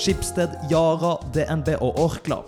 [0.00, 2.40] Skipsted, Yara, DNB og Orkla.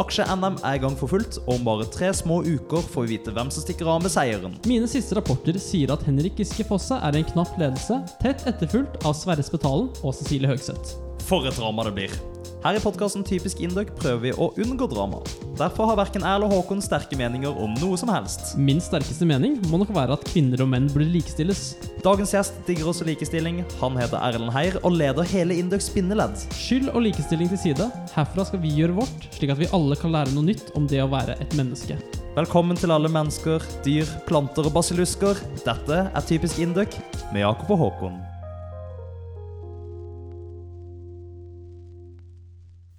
[0.00, 3.34] Aksje-NM er i gang for fullt, og om bare tre små uker får vi vite
[3.36, 4.56] hvem som stikker av med seieren.
[4.66, 9.14] Mine siste rapporter sier at Henrik Giske Fosse er en knapp ledelse, tett etterfulgt av
[9.20, 10.96] Sverre Spetalen og Cecilie Høgseth.
[11.28, 12.16] For et drama det blir.
[12.64, 15.18] Her i podkasten Typisk Induc prøver vi å unngå drama.
[15.60, 18.54] Derfor har verken jeg eller Håkon sterke meninger om noe som helst.
[18.56, 21.74] Min sterkeste mening må nok være at kvinner og menn burde likestilles.
[22.00, 23.60] Dagens gjest digger også likestilling.
[23.82, 26.40] Han heter Erlend Heier og leder hele Indøks spinneledd.
[26.56, 27.92] Skyld og likestilling til side.
[28.16, 31.04] Herfra skal vi gjøre vårt, slik at vi alle kan lære noe nytt om det
[31.04, 32.00] å være et menneske.
[32.32, 35.36] Velkommen til alle mennesker, dyr, planter og basilusker.
[35.68, 36.96] Dette er Typisk Induc
[37.28, 38.22] med Jakob og Håkon.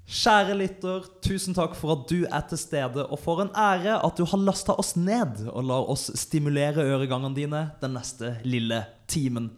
[0.05, 4.19] Kjære lytter, tusen takk for at du er til stede, og for en ære at
[4.19, 9.49] du har lasta oss ned og lar oss stimulere øregangene dine den neste lille timen.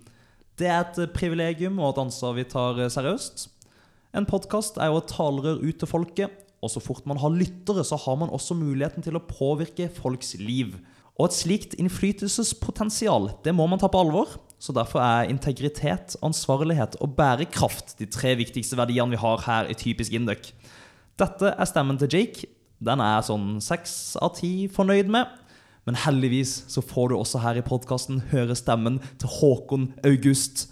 [0.55, 3.49] Det er et privilegium og et ansvar vi tar seriøst.
[4.15, 6.31] En podkast er jo et talerør ut til folket,
[6.63, 10.37] og så fort man har lyttere, så har man også muligheten til å påvirke folks
[10.39, 10.77] liv.
[11.19, 14.39] Og et slikt innflytelsespotensial, det må man ta på alvor.
[14.57, 19.77] Så derfor er integritet, ansvarlighet og bærekraft de tre viktigste verdiene vi har her i
[19.77, 20.51] Typisk Induc.
[21.17, 22.49] Dette er stemmen til Jake.
[22.81, 25.29] Den er sånn seks av ti fornøyd med.
[25.87, 30.67] Men heldigvis så får du også her i podkasten høre stemmen til Håkon August.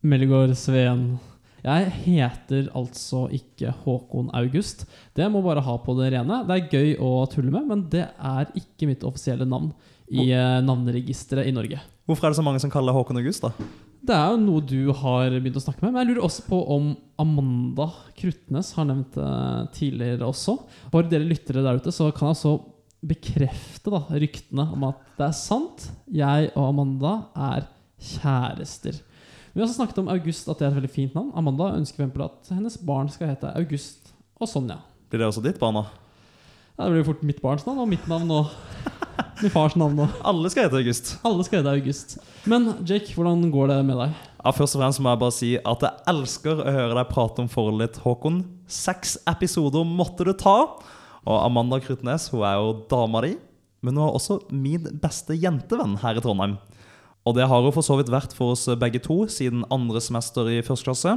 [0.00, 1.18] Mellegård Sveen.
[1.64, 4.86] Jeg heter altså ikke Håkon August.
[5.16, 6.42] Det må bare ha på det rene.
[6.48, 9.72] Det er gøy å tulle med, men det er ikke mitt offisielle navn
[10.12, 11.80] i eh, navneregisteret i Norge.
[12.04, 13.68] Hvorfor er det så mange som kaller deg Håkon August, da?
[14.04, 15.94] Det er jo noe du har begynt å snakke med.
[15.94, 17.86] Men jeg lurer også på om Amanda
[18.18, 19.30] Krutnes har nevnt det
[19.78, 20.58] tidligere også.
[20.92, 22.54] For dere lyttere der ute så kan jeg også
[23.04, 25.88] bekrefte da, ryktene om at det er sant.
[26.12, 27.14] Jeg og Amanda
[27.52, 27.70] er
[28.12, 29.00] kjærester.
[29.54, 31.32] Vi har også snakket om August, at det er et veldig fint navn.
[31.38, 34.80] Amanda ønsker for at hennes barn skal hete August og Sonja.
[35.08, 35.86] Blir det også ditt barn, da?
[36.74, 38.50] Ja, det blir fort mitt barns navn og mitt navn og
[39.42, 40.04] min fars navn.
[40.04, 40.14] òg.
[40.26, 41.14] Alle skal hete August.
[41.26, 42.16] Alle skal hete August.
[42.50, 44.14] Men Jake, hvordan går det med deg?
[44.44, 47.40] Ja, først og fremst må jeg bare si at jeg elsker å høre deg prate
[47.44, 48.42] om forholdet ditt, Håkon.
[48.68, 50.58] Seks episoder måtte du ta.
[51.24, 53.34] Og Amanda Krutnes hun er jo dama di,
[53.84, 56.58] men hun er også min beste jentevenn her i Trondheim.
[57.24, 60.50] Og det har hun for så vidt vært for oss begge to siden andre semester
[60.52, 61.14] i første klasse.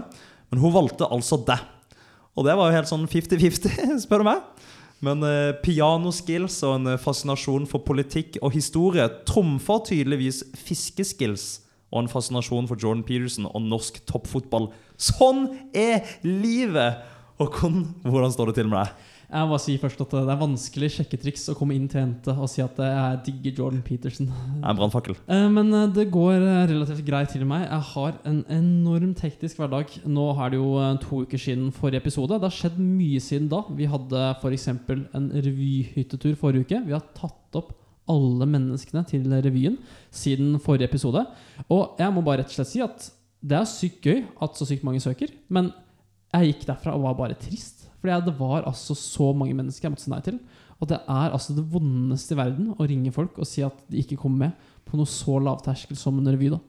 [0.47, 1.59] Men hun valgte altså det.
[2.38, 4.44] Og det var jo helt sånn 50-50, spør du meg.
[5.06, 11.47] Men eh, pianoskills og en fascinasjon for politikk og historie trumfer tydeligvis fiskeskills
[11.91, 14.72] og en fascinasjon for Jordan Peterson og norsk toppfotball.
[15.00, 17.06] Sånn er livet!
[17.38, 17.53] Og
[18.02, 19.13] hvordan står det til med deg?
[19.27, 22.31] Jeg må bare si først at Det er vanskelig sjekketriks å komme inn til jente
[22.31, 24.29] og si at jeg digger Jordan Peterson.
[24.29, 25.17] Det er en brannfakkel.
[25.38, 27.65] Eh, men eh, det går eh, relativt greit til meg.
[27.65, 29.91] Jeg har en enormt hektisk hverdag.
[30.07, 30.69] Nå er det jo
[31.03, 32.38] to uker siden forrige episode.
[32.39, 33.59] Det har skjedd mye siden da.
[33.75, 34.69] Vi hadde f.eks.
[34.71, 36.81] en revyhyttetur forrige uke.
[36.88, 37.75] Vi har tatt opp
[38.07, 39.75] alle menneskene til revyen
[40.15, 41.25] siden forrige episode.
[41.67, 43.09] Og jeg må bare rett og slett si at
[43.44, 45.73] det er sykt gøy at så sykt mange søker, men
[46.33, 47.76] jeg gikk derfra og var bare trist.
[48.02, 50.40] Fordi det var altså så mange mennesker jeg måtte si nei til.
[50.78, 54.03] Og det er altså det vondeste i verden å ringe folk og si at de
[54.03, 56.52] ikke kommer med på noe så lavterskel som en revy.
[56.53, 56.59] da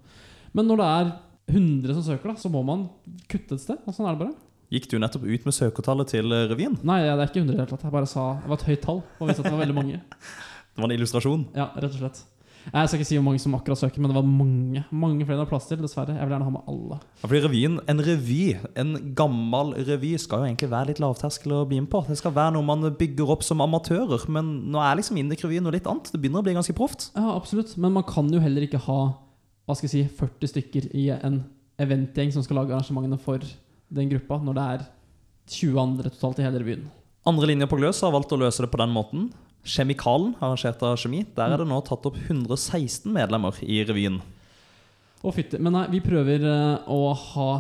[0.57, 1.11] Men når det er
[1.49, 2.89] 100 som søker, da så må man
[3.29, 3.81] kutte et sted.
[3.85, 4.37] Og sånn er det bare.
[4.73, 6.75] Gikk du nettopp ut med søkertallet til eh, revyen?
[6.85, 7.87] Nei, det er ikke 100 i det hele tatt.
[7.87, 8.99] Jeg bare sa det var et høyt tall.
[9.17, 10.01] Og visste at det var veldig mange.
[10.75, 11.47] det var en illustrasjon?
[11.57, 12.21] Ja, rett og slett.
[12.69, 14.83] Jeg skal ikke si hvor mange som akkurat søker, men det var mange.
[14.93, 16.17] Mange flere det var plass til, dessverre.
[16.17, 16.99] Jeg vil gjerne ha med alle.
[17.23, 18.43] Ja, fordi revyen, En revy,
[18.77, 22.03] en gammel revy, skal jo egentlig være litt lavterskel å bli med på.
[22.09, 25.77] Det skal være noe man bygger opp som amatører, men nå er liksom indikrevyen noe
[25.77, 26.13] litt annet.
[26.13, 27.11] Det begynner å bli ganske proft.
[27.17, 27.77] Ja, absolutt.
[27.81, 29.01] Men man kan jo heller ikke ha
[29.69, 31.43] hva skal jeg si, 40 stykker i en
[31.79, 33.43] eventgjeng som skal lage arrangementene for
[33.93, 34.87] den gruppa, når det er
[35.53, 36.87] 20 andre totalt i hele revyen.
[37.29, 39.29] Andre linjer på Gløs har valgt å løse det på den måten.
[39.69, 44.21] Kjemikalen, arrangert av Kjemi, der er det nå tatt opp 116 medlemmer i revyen.
[45.19, 47.51] Å fytte, Men nei, vi prøver uh, å ha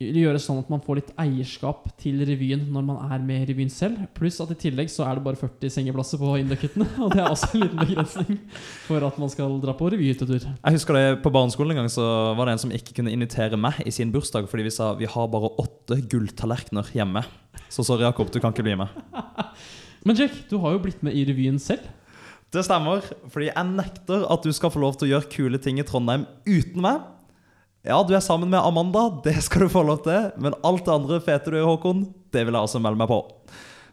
[0.00, 3.72] gjøre sånn at man får litt eierskap til revyen når man er med i revyen
[3.72, 3.98] selv.
[4.16, 6.86] Pluss at i tillegg så er det bare 40 sengeplasser på Inducketen.
[7.04, 8.38] Og det er også en liten begrensning
[8.86, 10.46] for at man skal dra på revyhyttetur.
[10.48, 12.06] Jeg husker det På barneskolen en gang så
[12.38, 15.10] var det en som ikke kunne invitere meg i sin bursdag fordi vi sa vi
[15.10, 17.26] har bare åtte gulltallerkener hjemme.
[17.68, 18.96] Så sorry, Jakob, du kan ikke bli med.
[20.06, 21.84] Men Jack, du har jo blitt med i revyen selv.
[22.50, 25.78] Det stemmer, fordi jeg nekter at du skal få lov til å gjøre kule ting
[25.78, 27.04] i Trondheim uten meg.
[27.86, 30.32] Ja, du er sammen med Amanda, det skal du få lov til.
[30.40, 32.02] Men alt det andre fete du gjør, Håkon,
[32.32, 33.20] det vil jeg også melde meg på.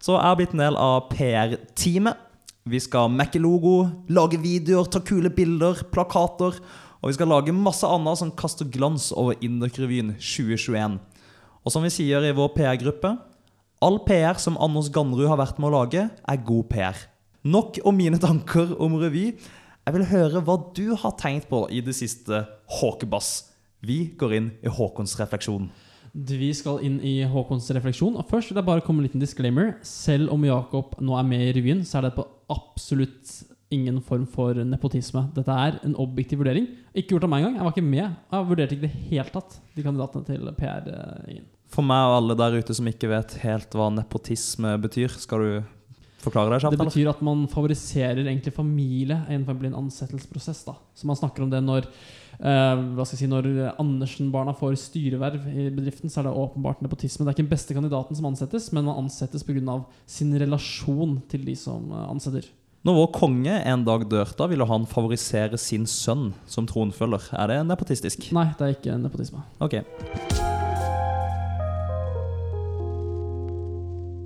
[0.03, 2.23] Så jeg har blitt en del av PR-teamet.
[2.67, 3.77] Vi skal mekke logo,
[4.11, 6.57] lage videoer, ta kule bilder, plakater.
[6.99, 10.97] Og vi skal lage masse annet som kaster glans over Induk-revyen 2021.
[11.63, 13.13] Og som vi sier i vår PR-gruppe
[13.77, 17.01] All PR som Anders Ganderud har vært med å lage, er god PR.
[17.45, 19.27] Nok om mine tanker om revy.
[19.85, 22.39] Jeg vil høre hva du har tenkt på i det siste,
[22.79, 23.51] Håkebass.
[23.85, 25.67] Vi går inn i Håkons refleksjon.
[26.17, 28.17] Vi skal inn i Håkons refleksjon.
[28.17, 29.75] Og først vil jeg bare komme med en liten disclaimer.
[29.85, 33.35] Selv om Jakob nå er med i revyen, så er det på absolutt
[33.69, 35.27] ingen form for nepotisme.
[35.35, 36.65] Dette er en objektiv vurdering.
[36.97, 37.59] Ikke gjort av meg engang.
[37.59, 38.17] Jeg var ikke med.
[38.33, 41.47] Jeg vurderte ikke det helt tatt de kandidatene til PR-gjengen.
[41.73, 45.57] For meg og alle der ute som ikke vet helt hva nepotisme betyr, skal du
[46.23, 46.77] forklare deg kjapt?
[46.77, 50.63] Det betyr at man favoriserer egentlig familie innenfor en ansettelsesprosess.
[50.67, 51.91] da Så man snakker om det når
[52.37, 53.47] Uh, Hva skal jeg si Når
[53.81, 57.25] Andersen-barna får styreverv i bedriften, så er det åpenbart nepotisme.
[57.25, 59.79] Det er ikke den beste kandidaten som ansettes, men man ansettes pga.
[60.05, 62.45] sin relasjon til de som eh, ansetter.
[62.85, 67.33] Når vår konge en dag dør, da vil han favorisere sin sønn som tronfølger.
[67.33, 68.29] Er det nepotistisk?
[68.37, 69.41] Nei, det er ikke nepotisme.
[69.59, 69.81] Ok.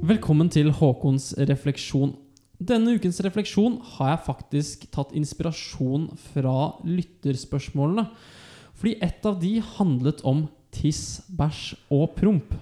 [0.02, 2.16] Velkommen til Håkons refleksjon.
[2.58, 8.08] Denne ukens refleksjon har jeg faktisk tatt inspirasjon fra lytterspørsmålene.
[8.82, 12.56] Fordi et av de handlet om tiss, bæsj og promp.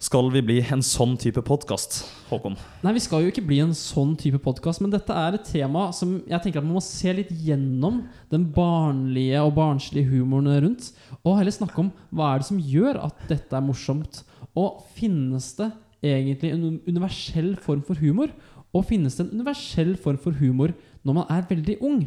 [0.00, 1.98] Skal vi bli en sånn type podkast,
[2.30, 2.56] Håkon?
[2.80, 5.90] Nei, vi skal jo ikke bli en sånn type podkast, men dette er et tema
[5.92, 10.88] som jeg tenker at man må se litt gjennom den barnlige og barnslige humoren rundt,
[11.20, 14.22] og heller snakke om hva er det som gjør at dette er morsomt.
[14.56, 15.68] Og finnes det
[16.04, 18.32] egentlig en universell form for humor?
[18.74, 20.74] Og finnes det en universell form for humor
[21.06, 22.02] når man er veldig ung?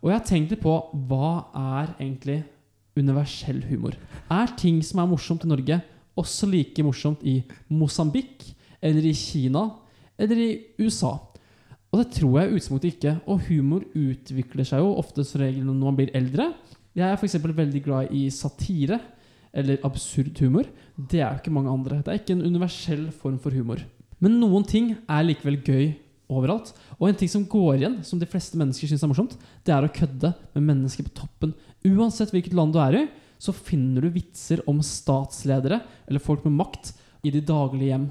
[0.00, 0.74] Og jeg har tenkt litt på
[1.08, 2.42] hva er egentlig
[2.98, 3.96] universell humor?
[4.30, 5.80] Er ting som er morsomt i Norge,
[6.16, 7.40] også like morsomt i
[7.72, 8.44] Mosambik,
[8.82, 9.68] eller i Kina,
[10.18, 10.50] eller i
[10.80, 11.16] USA?
[11.92, 13.18] Og det tror jeg i ikke.
[13.28, 16.52] Og humor utvikler seg jo ofte som regel når man blir eldre.
[16.96, 17.36] Jeg er f.eks.
[17.36, 18.98] veldig glad i satire,
[19.52, 20.64] eller absurd humor.
[21.08, 22.00] Det er jo ikke mange andre.
[22.02, 23.82] Det er ikke en universell form for humor.
[24.22, 25.86] Men noen ting er likevel gøy
[26.32, 26.70] overalt.
[26.98, 29.34] Og en ting som går igjen, som de fleste mennesker syns er morsomt,
[29.66, 31.56] det er å kødde med mennesker på toppen.
[31.88, 33.04] Uansett hvilket land du er i,
[33.42, 36.92] så finner du vitser om statsledere eller folk med makt
[37.26, 38.06] i de daglige hjem.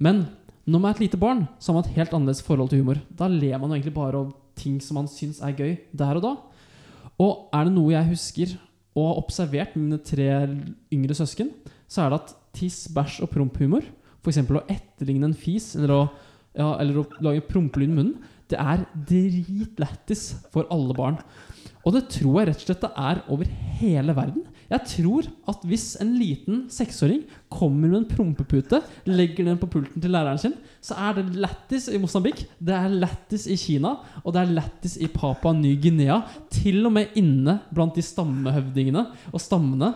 [0.00, 0.26] Men
[0.68, 3.00] når man er et lite barn, så har man et helt annerledes forhold til humor.
[3.08, 6.26] Da ler man jo egentlig bare av ting som man syns er gøy der og
[6.26, 6.34] da.
[7.20, 8.54] Og er det noe jeg husker
[8.96, 10.28] og har observert med mine tre
[10.92, 11.52] yngre søsken,
[11.90, 13.86] så er det at tiss, bæsj og promphumor,
[14.20, 14.42] f.eks.
[14.46, 16.02] å etterligne en fis eller å,
[16.54, 21.18] ja, eller å lage prompelyd i munnen, det er dritlættis for alle barn.
[21.86, 23.50] Og det tror jeg rett og slett det er over
[23.80, 24.46] hele verden.
[24.70, 28.78] Jeg tror at hvis en liten seksåring kommer med en prompepute,
[29.08, 30.54] legger den på pulten til læreren sin,
[30.84, 34.94] så er det lættis i Mosambik, det er lættis i Kina, og det er lættis
[35.02, 36.20] i Papua Ny-Guinea.
[36.54, 39.94] Til og med inne blant de stammehøvdingene og stammene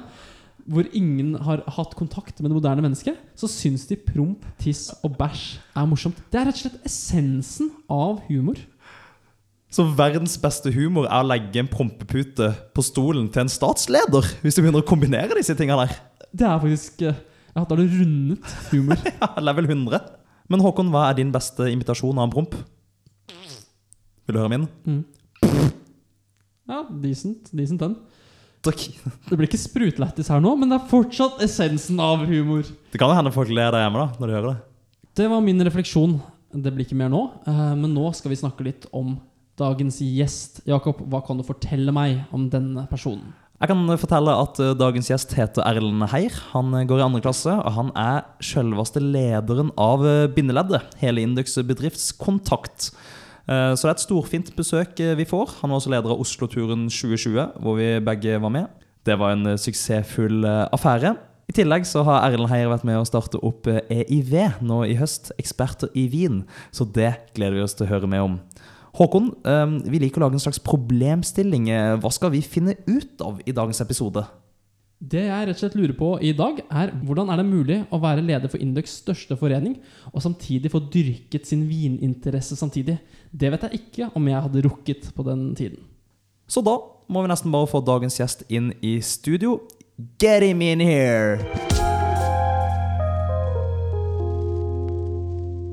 [0.71, 5.17] hvor ingen har hatt kontakt med det moderne mennesket, så syns de promp, tiss og
[5.19, 5.43] bæsj
[5.77, 6.21] er morsomt.
[6.33, 8.61] Det er rett og slett essensen av humor.
[9.75, 14.29] Så verdens beste humor er å legge en prompepute på stolen til en statsleder?
[14.45, 15.97] Hvis du begynner å kombinere disse tingene der.
[16.31, 17.19] Det er faktisk eh,
[17.55, 19.03] Ja, da har du rundet humor.
[19.21, 20.01] Ja, level 100.
[20.51, 22.57] Men Håkon, hva er din beste imitasjon av en promp?
[24.25, 24.69] Vil du høre min?
[24.87, 25.03] Mm.
[26.71, 27.51] Ja, decent.
[27.53, 27.97] Decent den.
[28.65, 28.87] Drikk.
[29.29, 32.65] Det blir ikke sprutlættis her nå, men det er fortsatt essensen av humor.
[32.65, 34.57] Det kan jo hende folk ler der hjemme da, når de hører det.
[35.21, 36.17] Det var min refleksjon.
[36.55, 39.17] Det blir ikke mer nå, eh, men nå skal vi snakke litt om
[39.61, 40.63] dagens gjest.
[40.69, 43.35] Jakob, hva kan du fortelle meg om denne personen?
[43.61, 46.35] Jeg kan fortelle at uh, dagens gjest heter Erlend Heier.
[46.53, 50.03] Han uh, går i andre klasse, og han er selveste lederen av
[50.35, 50.83] bindeleddet.
[51.01, 52.91] Hele Indux bedriftskontakt.
[52.91, 55.59] Uh, så det er et storfint besøk uh, vi får.
[55.61, 58.85] Han var også leder av Oslo-turen 2020, hvor vi begge var med.
[59.05, 61.15] Det var en uh, suksessfull affære.
[61.45, 65.35] I tillegg så har Erlend Heier vært med å starte opp EIV nå i høst.
[65.41, 66.41] Eksperter i vin.
[66.73, 68.39] Så det gleder vi oss til å høre mer om.
[68.97, 69.29] Håkon,
[69.91, 71.69] vi liker å lage en slags problemstilling.
[72.01, 74.25] Hva skal vi finne ut av i dagens episode?
[75.05, 77.99] Det jeg rett og slett lurer på i dag, er hvordan er det mulig å
[78.01, 79.75] være leder for Indux største forening,
[80.15, 82.97] og samtidig få dyrket sin vininteresse samtidig?
[83.29, 85.83] Det vet jeg ikke om jeg hadde rukket på den tiden.
[86.49, 86.79] Så da
[87.11, 89.59] må vi nesten bare få dagens gjest inn i studio.
[90.23, 91.43] Get him in here!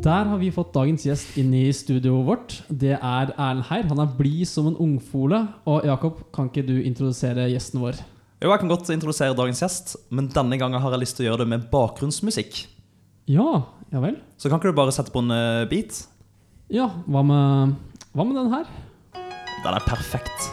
[0.02, 2.56] Der har vi fått dagens gjest inn i studioet vårt.
[2.68, 3.86] Det er Erlend Heier.
[3.94, 5.46] Han er blid som en ungfole.
[5.70, 8.02] Og Jakob, kan ikke du introdusere gjesten vår?
[8.42, 11.30] Jo, Jeg kan godt introdusere dagens gjest, men denne gangen har jeg lyst til å
[11.30, 12.64] gjøre det med bakgrunnsmusikk.
[13.30, 14.18] Ja, ja vel?
[14.42, 16.08] Så kan ikke du bare sette på en eh, beat?
[16.74, 17.76] Ja, hva med,
[18.18, 18.66] hva med den her?
[19.62, 20.50] Den er perfekt.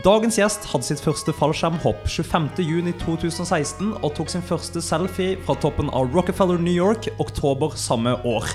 [0.00, 6.08] Dagens gjest hadde sitt første fallskjermhopp 25.6.2016 og tok sin første selfie fra toppen av
[6.16, 8.48] Rockefeller New York oktober samme år.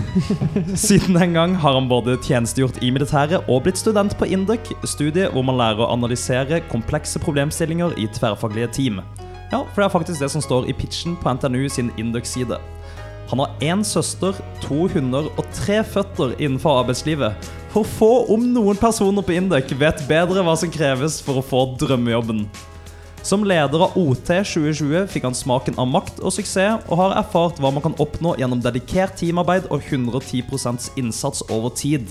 [0.74, 5.32] Siden den gang har han både tjenestegjort i militæret og blitt student på Induc, studiet
[5.34, 9.02] hvor man lærer å analysere komplekse problemstillinger i tverrfaglige team.
[9.52, 12.56] Ja, for det er faktisk det som står i pitchen på NTNU sin Induc-side.
[13.32, 17.52] Han har én søster, to hunder og tre føtter innenfor arbeidslivet.
[17.72, 21.62] For få, om noen personer på Induc vet bedre hva som kreves for å få
[21.80, 22.44] drømmejobben.
[23.22, 27.60] Som leder av OT 2020 fikk han smaken av makt og suksess, og har erfart
[27.62, 32.10] hva man kan oppnå gjennom dedikert teamarbeid og 110% innsats over tid.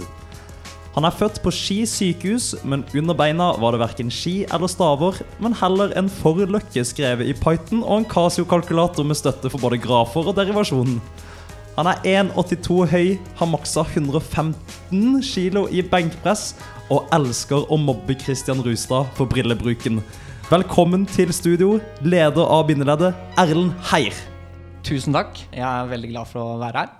[0.95, 5.19] Han er født på Ski sykehus, men under beina var det verken ski eller staver,
[5.43, 10.31] men heller en forløkke skrevet i Python og en Casio-kalkulator med støtte for både grafer
[10.31, 10.97] og derivasjon.
[11.77, 16.49] Han er 1,82 høy, har maksa 115 kilo i benkpress
[16.91, 20.01] og elsker å mobbe Christian Rustad for brillebruken.
[20.49, 24.19] Velkommen til studio, leder av bindeleddet, Erlend Heier.
[24.83, 25.39] Tusen takk.
[25.55, 26.91] Jeg er veldig glad for å være her.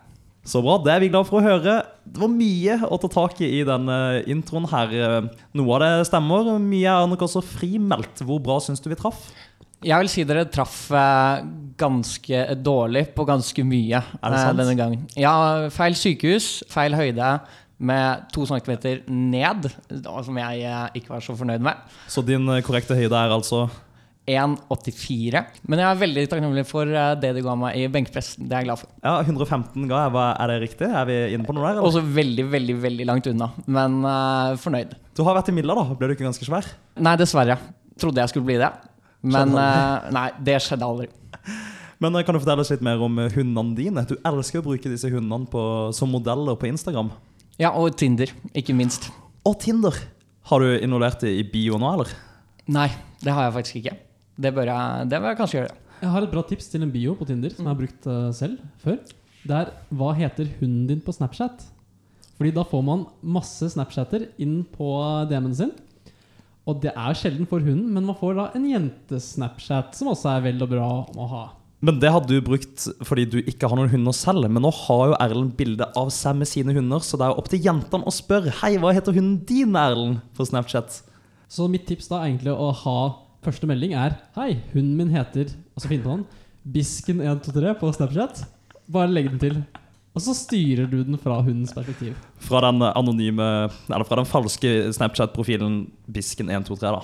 [0.48, 1.76] Så bra, det er vi glad for å høre.
[2.08, 3.98] Det var mye å ta tak i i denne
[4.32, 5.28] introen her.
[5.52, 8.24] Noe av det stemmer, mye er nok også frimeldt.
[8.24, 9.28] Hvor bra syns du vi traff?
[9.82, 11.42] Jeg vil si dere traff eh,
[11.82, 15.08] ganske dårlig på ganske mye Er det eh, denne gangen.
[15.18, 15.34] Ja,
[15.74, 17.40] feil sykehus, feil høyde
[17.82, 19.72] med to centimeter ned,
[20.06, 21.80] som jeg eh, ikke var så fornøyd med.
[22.06, 23.64] Så din korrekte høyde er altså
[24.30, 25.42] 1,84.
[25.66, 28.36] Men jeg er veldig takknemlig for det du ga meg i benkpress.
[28.38, 28.94] Det er jeg glad for.
[29.02, 30.14] Ja, 115 ga jeg.
[30.30, 30.92] Er det riktig?
[30.92, 31.80] Er vi inne på noe der?
[31.80, 31.90] Eller?
[31.90, 34.94] Også veldig, veldig veldig langt unna, men uh, fornøyd.
[35.18, 35.90] Du har vært i Milla, da.
[35.98, 36.70] Ble du ikke ganske svær?
[37.02, 37.58] Nei, dessverre.
[37.98, 38.70] Trodde jeg skulle bli det.
[39.22, 41.10] Men eh, nei, det skjedde aldri.
[42.02, 44.06] Men eh, kan du fortelle oss litt mer om eh, hundene dine?
[44.10, 45.64] Du elsker å bruke disse hundene på,
[45.96, 47.12] som modeller på Instagram.
[47.62, 49.12] Ja, og Tinder, ikke minst.
[49.46, 49.98] Og Tinder.
[50.50, 52.10] Har du involvert det i bio nå, eller?
[52.74, 52.88] Nei,
[53.22, 53.94] det har jeg faktisk ikke.
[54.42, 55.76] Det bør jeg, det bør jeg kanskje gjøre.
[56.02, 58.64] Jeg har et bra tips til en bio på Tinder som jeg har brukt selv
[58.82, 58.98] før.
[59.42, 61.70] Det er 'Hva heter hunden din på Snapchat?'
[62.42, 64.88] Fordi da får man masse Snapchatter inn på
[65.30, 65.72] DM-en sin.
[66.70, 70.46] Og det er sjelden for hunden, men man får da en jentesnapchat, som også er
[70.46, 71.44] vel og bra å ha.
[71.82, 74.46] Men det hadde du brukt fordi du ikke har noen hunder selv.
[74.46, 77.42] Men nå har jo Erlend bilde av seg med sine hunder, så det er jo
[77.42, 80.22] opp til jentene å spørre Hei, hva heter hunden din, Erlend?
[80.38, 81.02] På Snapchat.
[81.52, 82.98] Så mitt tips da er egentlig å ha
[83.42, 86.26] første melding er Hei, hunden min heter Altså finne på den.
[86.78, 88.46] Bisken123 på Snapchat.
[88.92, 89.64] Bare legg den til.
[90.12, 92.16] Og så styrer du den fra hundens perspektiv.
[92.44, 93.46] Fra den anonyme
[93.88, 97.04] Eller fra den falske Snapchat-profilen Bisken123, da.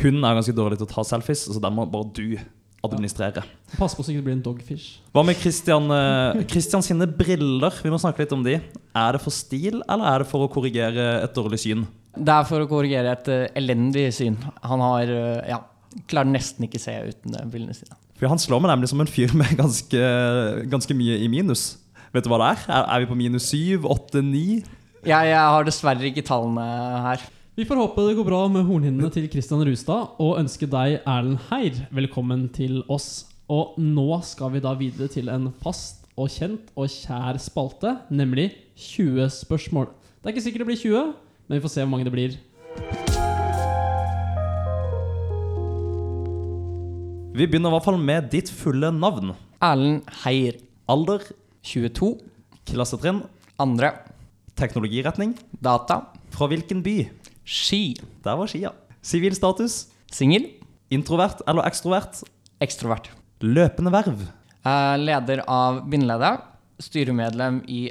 [0.00, 2.40] Hunden er ganske dårlig til å ta selfies, så den må bare du
[2.84, 3.42] administrere.
[3.76, 5.00] Pass på så ikke det blir en dogfish.
[5.12, 7.74] Hva med Christian, eh, Christian sine briller?
[7.84, 8.56] Vi må snakke litt om de.
[8.96, 11.84] Er det for stil, eller er det for å korrigere et dårlig syn?
[12.16, 14.38] Det er for å korrigere et eh, elendig syn.
[14.64, 15.60] Han har eh, ja,
[16.08, 18.00] klarer nesten ikke se uten brillene sine.
[18.16, 20.00] For Han slår meg nemlig som en fyr med ganske,
[20.72, 21.76] ganske mye i minus.
[22.10, 22.62] Vet du hva det er?
[22.74, 24.38] Er, er vi på minus 7, 8, 9?
[25.06, 26.64] Jeg, jeg har dessverre ikke tallene
[27.04, 27.22] her.
[27.54, 31.38] Vi får håpe det går bra med hornhinnene til Christian Rustad, og ønske deg, Erlend
[31.52, 33.28] Heier, velkommen til oss.
[33.46, 38.48] Og nå skal vi da videre til en fast og kjent og kjær spalte, nemlig
[38.74, 39.86] 20 spørsmål.
[40.18, 41.12] Det er ikke sikkert det blir 20,
[41.46, 42.34] men vi får se hvor mange det blir.
[47.38, 49.30] Vi begynner i hvert fall med ditt fulle navn.
[49.62, 50.58] Erlend Heier,
[50.90, 51.22] Alder,
[51.62, 52.18] 22.
[52.66, 53.22] klassetrinn,
[53.60, 53.92] Andre.
[54.60, 55.34] teknologiretning.
[55.62, 56.02] Data.
[56.34, 57.08] Fra hvilken by?
[57.44, 57.96] Ski.
[58.24, 58.72] Der var skia.
[59.02, 59.86] Sivil status.
[60.12, 60.50] Singel.
[60.92, 62.22] Introvert eller ekstrovert.
[62.60, 63.08] Ekstrovert.
[63.40, 64.26] Løpende verv.
[64.66, 66.42] Eh, Leder av Bindeledet.
[66.80, 67.90] Styremedlem i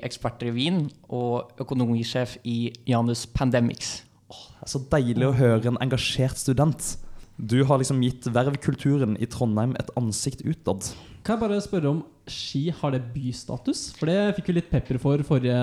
[0.52, 4.04] Wien og økonomisjef i Janus Pandemics.
[4.30, 6.98] Det er så deilig å høre en engasjert student.
[7.40, 10.90] Du har liksom gitt vervkulturen i Trondheim et ansikt utad.
[11.24, 13.94] Kan jeg bare spørre om Ski har det bystatus?
[13.96, 15.56] For det fikk vi litt pepper for forrige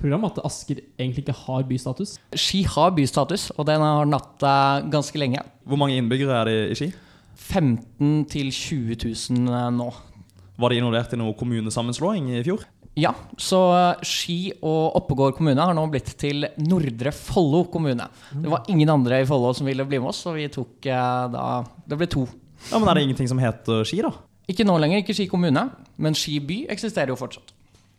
[0.00, 2.16] program, at Asker egentlig ikke har bystatus.
[2.32, 5.44] Ski har bystatus, og den har den hatt eh, ganske lenge.
[5.68, 6.90] Hvor mange innbyggere er det i Ski?
[7.36, 9.90] 15 til 20 000 eh, nå.
[10.56, 12.64] Var de involvert i noe kommunesammenslåing i fjor?
[12.94, 13.10] Ja,
[13.42, 18.06] så eh, Ski og Oppegård kommune har nå blitt til Nordre Follo kommune.
[18.30, 21.24] Det var ingen andre i Follo som ville bli med oss, så vi tok eh,
[21.32, 21.46] da
[21.90, 22.22] Det ble to.
[22.70, 24.12] Ja, Men er det ingenting som heter Ski, da?
[24.50, 25.66] Ikke nå lenger, ikke Ski kommune,
[25.98, 27.50] men Ski by eksisterer jo fortsatt.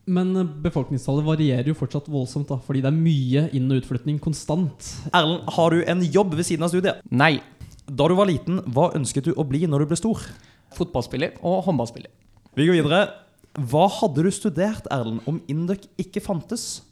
[0.08, 4.22] Men eh, befolkningstallet varierer jo fortsatt voldsomt, da, fordi det er mye inn- og utflytning
[4.24, 4.94] konstant.
[5.12, 7.04] Erlend, har du en jobb ved siden av studiet?
[7.12, 7.36] Nei.
[7.86, 10.24] Da du var liten, hva ønsket du å bli når du ble stor?
[10.80, 12.10] Fotballspiller og håndballspiller.
[12.56, 13.04] Vi går videre.
[13.56, 16.84] Hva hadde du studert, Erlend, om Induc ikke fantes?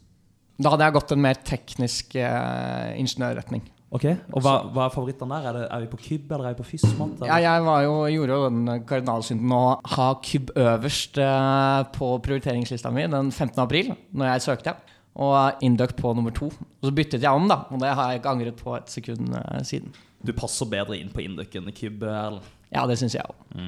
[0.56, 3.64] Da hadde jeg gått en mer teknisk eh, ingeniørretning.
[3.94, 5.44] Ok, Og hva, hva er favorittene der?
[5.46, 7.20] Er, det, er vi på Kyb, eller er vi på Fysmat?
[7.28, 9.60] Ja, jeg var jo, gjorde jo den kardinalsynden å
[9.92, 13.54] ha Kyb øverst eh, på prioriteringslista mi den 15.
[13.62, 14.74] april, når jeg søkte.
[15.14, 16.48] Og Induc på nummer to.
[16.50, 17.60] Og så byttet jeg om, da.
[17.70, 19.94] Og det har jeg ikke angret på et sekund eh, siden.
[20.26, 22.50] Du passer bedre inn på Induc enn Kyb, Erlend.
[22.74, 23.62] Ja, det syns jeg òg.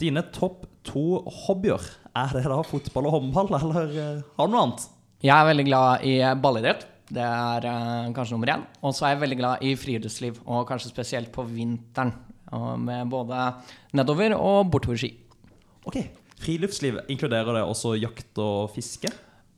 [0.00, 1.84] Dine topp to hobbyer,
[2.24, 4.86] er det da fotball og håndball, eller eh, har du noe annet?
[5.24, 6.86] Jeg er veldig glad i ballidrett.
[7.06, 8.62] Det er uh, kanskje nummer én.
[8.82, 12.14] Og så er jeg veldig glad i friluftsliv, og kanskje spesielt på vinteren.
[12.78, 13.48] Med både
[13.98, 15.08] nedover og bortoverski.
[15.86, 15.96] Ok,
[16.42, 19.10] Friluftsliv, inkluderer det også jakt og fiske?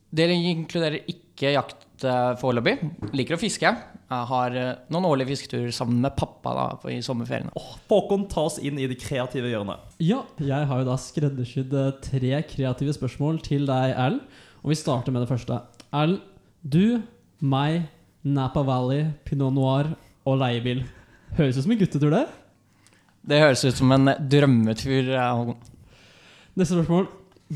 [0.08, 2.78] Det inkluderer ikke jakt uh, foreløpig.
[3.18, 3.72] Liker å fiske.
[4.08, 7.52] Jeg har eh, noen årlige fisketurer sammen med pappa da, i sommerferiene.
[7.58, 9.84] Åh, Håkon, ta oss inn i det kreative hjørnet.
[10.00, 14.24] Ja, jeg har jo da skreddersydd eh, tre kreative spørsmål til deg, Erlend.
[14.64, 15.60] Og vi starter med det første.
[15.92, 16.24] Erlend,
[16.64, 17.02] du,
[17.44, 17.84] meg,
[18.24, 19.92] Napa Valley, Pinot Noir
[20.24, 20.86] og leiebil.
[21.36, 22.24] Høres ut som en guttetur, det.
[23.28, 25.12] Det høres ut som en drømmetur.
[25.20, 25.60] Håkon.
[26.56, 27.10] Neste spørsmål.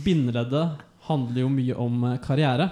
[0.05, 2.69] Bindeleddet handler jo mye om eh, karriere.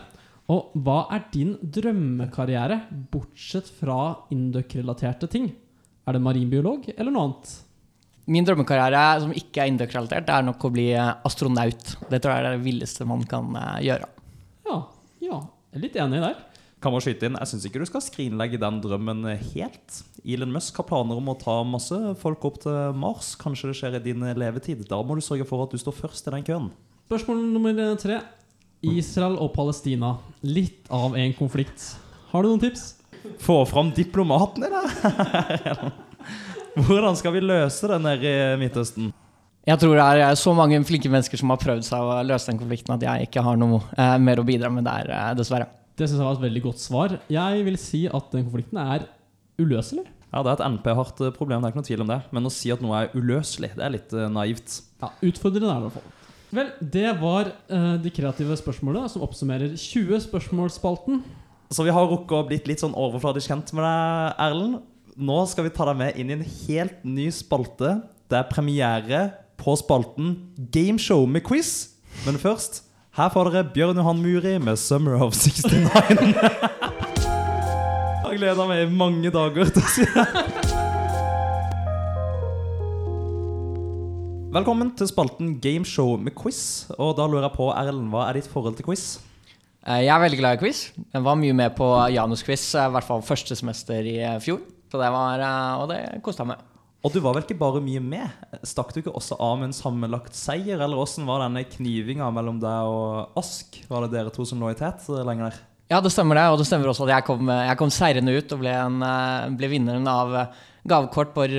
[0.50, 2.80] Og hva er din drømmekarriere,
[3.12, 3.99] bortsett fra
[4.35, 5.50] Induc-relaterte ting?
[6.09, 7.52] Er det marinbiolog eller noe annet?
[8.30, 11.95] Min drømmekarriere som ikke er Induc-relatert, er nok å bli eh, astronaut.
[12.11, 14.09] Det tror jeg er det villeste man kan eh, gjøre.
[14.66, 14.78] Ja,
[15.23, 15.42] ja.
[15.71, 16.42] Jeg er litt enig der.
[16.83, 20.00] Kan man skyte inn, Jeg syns ikke du skal skrinlegge den drømmen helt.
[20.25, 23.35] Elon Musk har planer om å ta masse folk opp til Mars.
[23.38, 24.83] Kanskje det skjer i din levetid.
[24.88, 26.71] Da må du sørge for at du står først i den køen.
[27.07, 28.19] Spørsmål nummer tre.
[28.83, 30.15] Israel og Palestina.
[30.47, 31.85] Litt av en konflikt.
[32.31, 32.95] Har du noen tips?
[33.43, 35.91] Få fram diplomaten i det!
[36.87, 39.11] Hvordan skal vi løse det nede i Midtøsten?
[39.69, 42.61] Jeg tror det er så mange flinke mennesker som har prøvd seg å løse den
[42.63, 45.69] konflikten, at jeg ikke har noe eh, mer å bidra med der, eh, dessverre.
[46.01, 47.19] Det synes jeg var et veldig godt svar.
[47.29, 49.05] Jeg vil si at den konflikten er
[49.61, 50.07] uløselig.
[50.31, 52.21] Ja, Det er et NP-hardt problem, det er ikke noe tvil om det.
[52.33, 54.81] Men å si at noe er uløselig, det er litt eh, naivt.
[55.03, 56.17] Ja, Utfordrende er det i hvert fall.
[56.50, 61.20] Vel, det var uh, de kreative spørsmålene som oppsummerer 20 spørsmålsspalten.
[61.70, 64.81] Så vi har rukket å blitt litt sånn overfladisk kjent med deg, Erlend.
[65.20, 68.01] Nå skal vi ta deg med inn i en helt ny spalte.
[68.31, 69.20] Det er premiere
[69.61, 70.35] på spalten
[70.75, 71.94] Gameshow med quiz.
[72.27, 72.83] Men først,
[73.14, 75.87] her får dere Bjørn Johan Muri med 'Summer of 69'.
[78.20, 80.60] Jeg har gleda meg i mange dager til å si det.
[84.51, 86.89] Velkommen til spalten Gameshow med quiz.
[86.99, 89.21] Og da lurer jeg på, Erlend, hva er ditt forhold til quiz?
[89.87, 90.81] Eh, Jeg er veldig glad i quiz.
[91.15, 94.59] Jeg var mye med på Janus-quiz, eh, i hvert fall første semester i eh, fjor.
[94.91, 95.45] Så det var,
[95.79, 96.59] Og det kosta meg.
[97.05, 98.27] Og du var vel ikke bare mye med?
[98.67, 100.83] Stakk du ikke også av med en sammenlagt seier?
[100.83, 103.79] Eller åssen var denne knivinga mellom deg og Ask?
[103.89, 105.61] Var det dere to som lå i tet lenger der?
[105.95, 106.49] Ja, det stemmer det.
[106.51, 108.99] Og det stemmer også at jeg kom, jeg kom seirende ut og ble, en,
[109.55, 110.35] ble vinneren av
[110.91, 111.55] gavekort for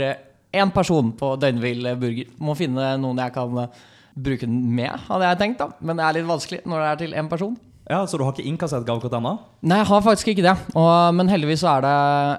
[0.54, 2.32] én person på Døgnvill burger.
[2.44, 3.82] Må finne noen jeg kan eh,
[4.16, 5.70] bruke den med, hadde jeg tenkt, da.
[5.80, 7.60] Men det er litt vanskelig når det er til én person.
[7.90, 9.34] Ja, Så du har ikke innkassert gavekort ennå?
[9.68, 10.54] Nei, jeg har faktisk ikke det.
[10.78, 11.96] Og, men heldigvis så er det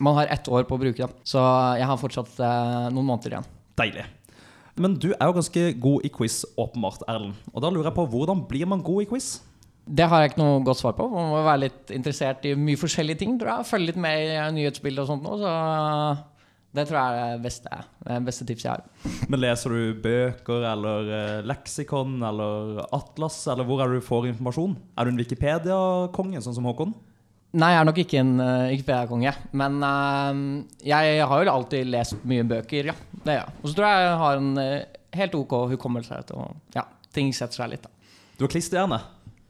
[0.06, 1.10] Man har ett år på å bruke det.
[1.28, 1.40] Så
[1.76, 3.48] jeg har fortsatt eh, noen måneder igjen.
[3.80, 4.04] Deilig.
[4.80, 7.36] Men du er jo ganske god i quiz, åpenbart, Erlend.
[7.52, 9.34] Og da lurer jeg på, hvordan blir man god i quiz?
[9.82, 11.08] Det har jeg ikke noe godt svar på.
[11.10, 13.34] Man må være litt interessert i mye forskjellige ting.
[13.40, 13.68] tror jeg.
[13.72, 15.36] Følge litt med i nyhetsbildet og sånt nå.
[15.42, 15.52] Så
[16.72, 19.16] det tror jeg er det beste, det beste tipset jeg har.
[19.28, 24.30] Men Leser du bøker eller eh, leksikon eller atlas, eller hvor er det du får
[24.30, 24.76] informasjon?
[24.96, 26.94] Er du en Wikipedia-konge, sånn som Håkon?
[27.52, 29.32] Nei, jeg er nok ikke en uh, Wikipedia-konge.
[29.60, 30.38] Men uh,
[30.88, 32.94] jeg har jo alltid lest mye bøker, ja.
[33.26, 33.44] Det ja.
[33.60, 34.86] Og så tror jeg jeg har en eh,
[35.20, 36.22] helt ok hukommelse.
[36.32, 37.92] å- Ja, ting setter seg litt, da.
[38.38, 39.02] Du har klisterhjerne.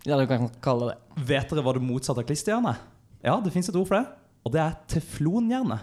[0.02, 1.22] Ja, du kan kalle det det.
[1.30, 2.74] Vet dere hva det motsatte av klisterhjerne?
[3.22, 4.08] Ja, det fins et ord for det.
[4.42, 5.78] Og det er teflonhjerne.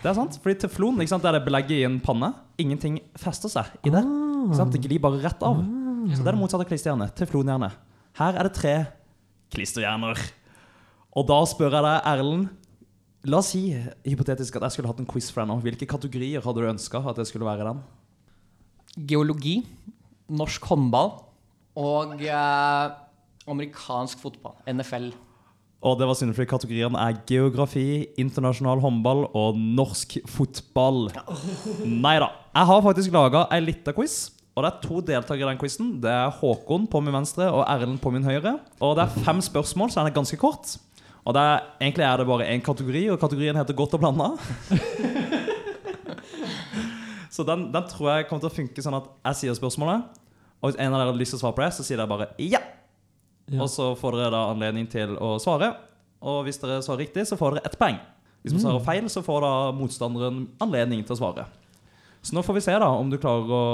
[0.00, 2.32] Det er sant, fordi teflon ikke sant, det er det belegget i en panne.
[2.62, 4.02] Ingenting fester seg i det.
[4.46, 4.74] Ikke sant?
[4.74, 5.60] Det glir bare rett av.
[6.10, 7.06] Så det er det motsatte av klisterhjerne.
[7.18, 7.68] Teflonhjerne.
[8.18, 8.74] Her er det tre
[9.54, 10.18] klisterhjerner.
[11.12, 12.50] Og da spør jeg deg, Erlend
[13.30, 13.68] La oss si
[14.02, 15.60] hypotetisk at jeg skulle hatt en quiz for deg nå.
[15.62, 17.82] Hvilke kategorier hadde du ønska at det skulle være den?
[19.06, 19.60] Geologi,
[20.26, 21.12] norsk håndball
[21.78, 22.96] og eh,
[23.48, 24.56] amerikansk fotball.
[24.66, 25.12] NFL.
[25.82, 31.08] Og det var synd, fordi kategoriene er geografi, internasjonal håndball og norsk fotball.
[31.82, 32.28] Nei da.
[32.54, 34.28] Jeg har faktisk laga ei lita quiz.
[34.52, 35.92] Og det er to deltakere i den quizen.
[36.02, 38.58] Det er Håkon på min venstre og Erlend på min høyre.
[38.84, 40.74] Og det er fem spørsmål, så den er ganske kort.
[41.24, 44.28] Og er, egentlig er det bare én kategori, og kategorien heter Godt og blanda.
[47.34, 50.20] så den, den tror jeg kommer til å funke sånn at jeg sier spørsmålet,
[50.60, 52.10] og hvis en av dere har lyst til å svare på det, så sier dere
[52.10, 52.60] bare ja.
[53.50, 53.62] Ja.
[53.64, 55.72] Og så får dere da anledning til å svare.
[56.22, 57.98] Og hvis dere svarer riktig, så får dere ett poeng.
[58.42, 61.46] Hvis man svarer feil, så får da motstanderen anledning til å svare.
[62.22, 63.64] Så nå får vi se da om du klarer å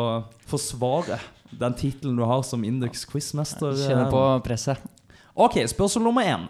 [0.48, 1.18] forsvare
[1.60, 3.76] den tittelen du har som Indux quizmester.
[3.76, 4.80] Kjenner på presset.
[5.36, 6.48] Ok, spørsmål nummer én.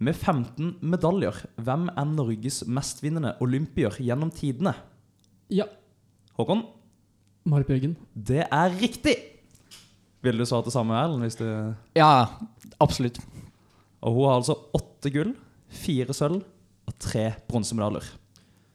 [0.00, 4.72] Med 15 medaljer, hvem er Norges mestvinnende olympier gjennom tidene?
[5.52, 5.66] Ja.
[6.38, 6.62] Håkon?
[7.48, 7.96] Marit Bjørgen.
[8.14, 9.16] Det er riktig!
[10.24, 11.24] Vil du svart det samme, Erlend?
[11.24, 11.46] Hvis du...
[11.96, 12.28] Ja,
[12.80, 13.20] absolutt.
[14.04, 15.32] Og hun har altså åtte gull,
[15.72, 16.42] fire sølv
[16.88, 18.04] og tre bronsemedaljer.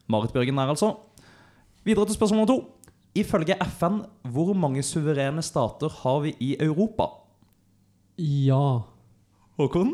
[0.10, 0.96] Marit Bjørgen er altså.
[1.86, 2.58] Videre til spørsmål nummer to.
[3.16, 4.02] Ifølge FN,
[4.34, 7.08] hvor mange suverene stater har vi i Europa?
[8.18, 8.82] Ja.
[9.60, 9.94] Håkon?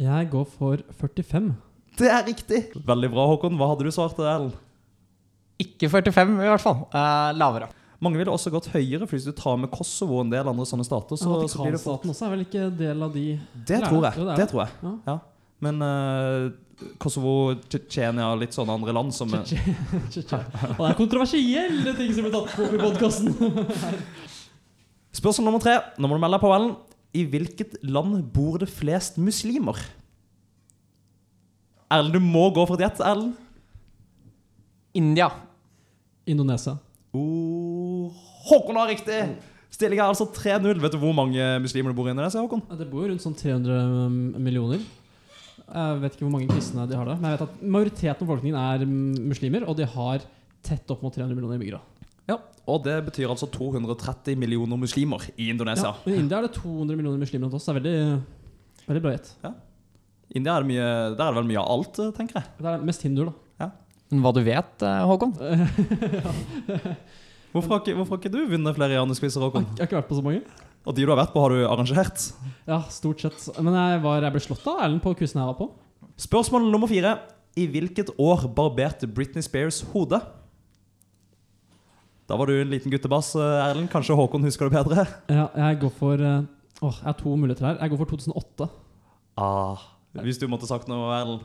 [0.00, 1.54] Jeg går for 45.
[1.98, 2.60] Det er riktig!
[2.74, 3.56] Veldig bra, Håkon.
[3.60, 4.58] Hva hadde du svart, til Erlend?
[5.62, 6.84] Ikke 45 i hvert fall.
[6.90, 7.70] Eh, lavere.
[8.02, 10.64] Mange ville også gått høyere, for hvis du tar med Kosovo og en del andre
[10.66, 12.02] sånne stater, så, så blir det fort...
[12.10, 13.26] Også er vel ikke del av de
[13.68, 14.18] Det tror jeg.
[14.18, 14.48] Jo, det Det det.
[14.50, 14.74] tror jeg.
[14.82, 14.94] Ja.
[15.12, 15.16] Ja.
[15.62, 16.50] Men uh,
[16.98, 17.34] Kosovo,
[17.68, 22.74] Tsjetsjenia, litt sånne andre land som Og det er kontroversielle ting som blir tatt opp
[22.74, 23.30] i podkasten.
[25.22, 25.76] Spørsmål nummer tre.
[26.00, 26.74] Nå må du melde deg på, Ellen.
[27.12, 29.78] I hvilket land bor det flest muslimer?
[31.92, 33.02] Erlend, du må gå for et gjett.
[33.04, 33.36] Erlend.
[34.96, 35.28] India.
[36.28, 36.78] Indonesia.
[37.12, 37.71] Oh,
[38.48, 39.18] Håkon har riktig!
[39.72, 40.80] Stillinga er altså 3-0.
[40.82, 42.42] Vet du hvor mange muslimer det bor i Indonesia?
[42.44, 42.60] Håkon?
[42.68, 43.78] Ja, Det bor jo rundt sånn 300
[44.42, 44.82] millioner.
[45.72, 47.16] Jeg vet ikke hvor mange kristne de har der.
[47.22, 50.26] Men jeg vet at majoriteten av befolkningen er mm, muslimer, og de har
[50.66, 51.80] tett opp mot 300 millioner innbyggere.
[52.28, 52.36] Ja,
[52.70, 55.94] Og det betyr altså 230 millioner muslimer i Indonesia.
[55.94, 57.66] Ja, men I India er det 200 millioner muslimer hos oss.
[57.66, 57.96] Det er veldig,
[58.90, 59.32] veldig bra gjett.
[60.36, 60.84] India er det mye,
[61.16, 62.52] Der er det vel mye av alt, eh, tenker jeg.
[62.60, 63.70] Det er mest hinduer, da.
[64.12, 65.32] Men Hva du vet, Håkon?
[65.40, 66.96] Håkon?
[67.52, 69.66] Hvorfor har ikke, hvorfor har ikke du vunnet flere Janus-quizer, Jeg Håkon?
[69.76, 70.42] har ikke vært på så mange.
[70.86, 72.22] Og de du har vært på, har du arrangert?
[72.66, 73.44] Ja, stort sett.
[73.62, 75.68] Men jeg, var, jeg ble slått av Erlend på quizen jeg var på.
[76.18, 77.12] Spørsmål nummer fire.
[77.60, 80.22] I hvilket år barberte Britney Spears hodet?
[82.30, 83.90] Da var du en liten guttebass, eh, Erlend.
[83.92, 85.04] Kanskje Håkon husker det bedre?
[85.28, 86.44] Ja, jeg går for eh,
[86.82, 87.76] Åh, jeg har to muligheter her.
[87.84, 88.68] Jeg går for 2008.
[89.38, 89.82] Ah,
[90.24, 91.44] hvis du måtte sagt noe, Erlend.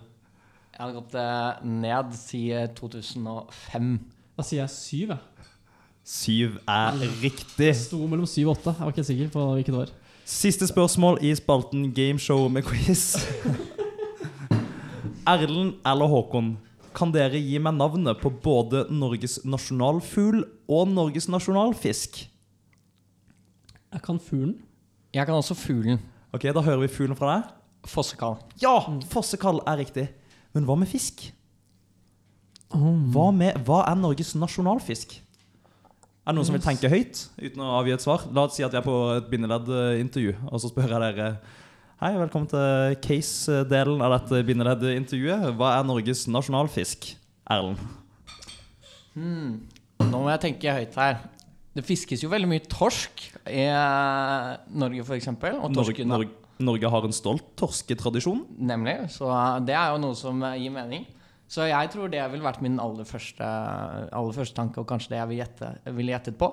[0.71, 3.91] Jeg hadde gått eh, ned siden 2005.
[4.37, 5.13] Da sier jeg syv.
[5.15, 5.53] jeg.
[6.07, 7.49] Syv er riktig.
[7.59, 8.71] Det sto mellom syv og åtte.
[8.77, 9.89] Jeg var ikke helt sikker på hvilket år.
[10.27, 13.17] Siste spørsmål i spalten Gameshow med quiz.
[15.27, 16.53] Erlend eller Håkon,
[16.95, 22.23] kan dere gi meg navnet på både Norges nasjonalfugl og Norges nasjonalfisk?
[23.91, 24.55] Jeg kan fuglen.
[25.11, 25.99] Jeg kan også fuglen.
[26.31, 27.53] Ok, Da hører vi fuglen fra deg.
[27.87, 28.39] Fossekall.
[28.63, 28.79] Ja!
[29.11, 30.07] Fossekall er riktig.
[30.55, 31.27] Men hva med fisk?
[32.71, 35.19] Hva, med, hva er Norges nasjonalfisk?
[36.27, 38.25] Er det noen som vil tenke høyt uten å avgi et svar?
[38.35, 41.27] La oss si at vi er på et bindeledd-intervju, og så spør jeg dere
[42.01, 45.45] Hei, velkommen til case-delen av dette bindeledd-intervjuet.
[45.55, 47.07] Hva er Norges nasjonalfisk?
[47.47, 47.79] Erlend.
[49.15, 49.55] Hmm.
[50.03, 51.23] Nå må jeg tenke høyt her.
[51.79, 54.51] Det fiskes jo veldig mye torsk i eh,
[54.83, 55.31] Norge, f.eks.
[55.31, 58.43] Og Norge, Norge, Norge har en stolt torsketradisjon.
[58.59, 58.99] Nemlig.
[59.15, 61.07] Så eh, det er jo noe som eh, gir mening.
[61.47, 63.47] Så jeg tror det ville vært min aller første,
[64.11, 66.49] aller første tanke, og kanskje det jeg ville gjette- vil gjettet på.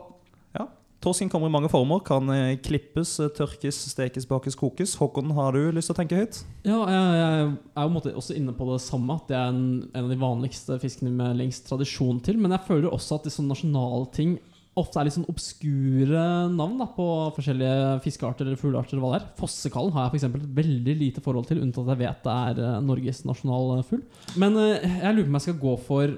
[0.55, 0.69] Ja.
[1.03, 1.99] Torsken kommer i mange former.
[2.07, 4.95] Kan eh, klippes, eh, tørkes, stekes, bakes, kokes.
[4.97, 6.39] Håkon, har du lyst til å tenke høyt?
[6.65, 9.19] Ja, jeg, jeg er jo måte også inne på det samme.
[9.19, 12.39] At det er en, en av de vanligste fiskene med lengst tradisjon til.
[12.39, 14.39] Men jeg føler også at de sånne nasjonalting
[14.79, 17.07] ofte er litt sånn obskure navn da, på
[17.37, 18.99] forskjellige fiskearter eller fuglearter.
[18.99, 19.21] hva.
[19.39, 22.35] Fossekallen har jeg for eksempel et veldig lite forhold til, unntatt at jeg vet det
[22.35, 24.03] er eh, Norges nasjonalfugl.
[24.41, 26.17] Men eh, jeg lurer på om jeg skal gå for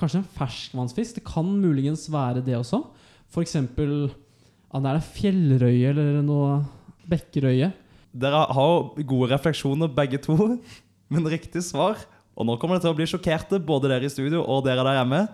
[0.00, 1.18] kanskje en ferskvannsfisk.
[1.18, 2.80] Det kan muligens være det også.
[3.28, 6.62] For eksempel er det fjellrøye eller noe
[7.08, 7.70] bekkerøye.
[8.18, 10.36] Dere har gode refleksjoner begge to,
[11.12, 12.00] men riktig svar
[12.38, 15.00] Og nå kommer det til å bli sjokkerte, både dere i studio og dere der
[15.00, 15.24] hjemme.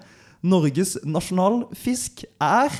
[0.45, 2.75] Norges nasjonalfisk er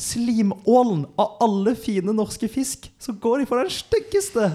[0.00, 1.04] slimålen.
[1.20, 4.50] Av alle fine norske fisk, så går de for den styggeste.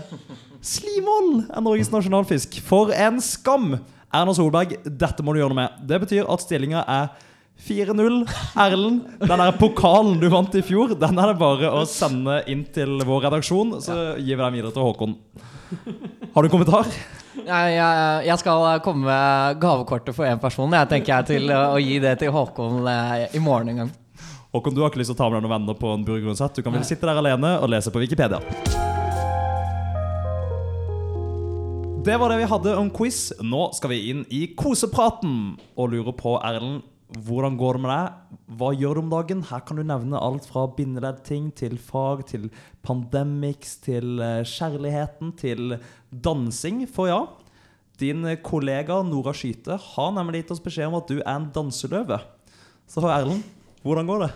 [0.65, 2.57] Slimålen er Norges nasjonalfisk.
[2.65, 3.75] For en skam!
[4.11, 5.83] Erna Solberg, dette må du gjøre noe med.
[5.87, 7.13] Det betyr at stillinga er
[7.61, 8.25] 4-0.
[8.59, 12.65] Erlend, den der pokalen du vant i fjor, den er det bare å sende inn
[12.73, 15.17] til vår redaksjon, så gir vi den videre til Håkon.
[16.33, 16.89] Har du en kommentar?
[17.31, 20.73] Jeg, jeg, jeg skal komme med gavekortet for én person.
[20.75, 23.91] Jeg tenker jeg til å gi det til Håkon eh, i morgen en gang.
[24.51, 26.27] Håkon, du har ikke lyst til å ta med deg noen venner på en burger
[26.27, 26.59] uansett.
[26.59, 28.41] Du kan vel sitte der alene og lese på Wikipedia.
[32.03, 33.29] Det var det vi hadde om quiz.
[33.39, 38.35] Nå skal vi inn i kosepraten og lurer på, Erlend, hvordan går det med deg?
[38.59, 39.41] Hva gjør du om dagen?
[39.47, 42.47] Her kan du nevne alt fra bindeleddting til fag, til
[42.87, 45.75] pandemics, til eh, kjærligheten, til
[46.11, 46.83] dansing.
[46.91, 47.21] For ja,
[48.01, 52.17] Din kollega Nora Skyte har nemlig gitt oss beskjed om at du er en danseløve.
[52.89, 53.45] Så Erlend,
[53.85, 54.31] hvordan går det?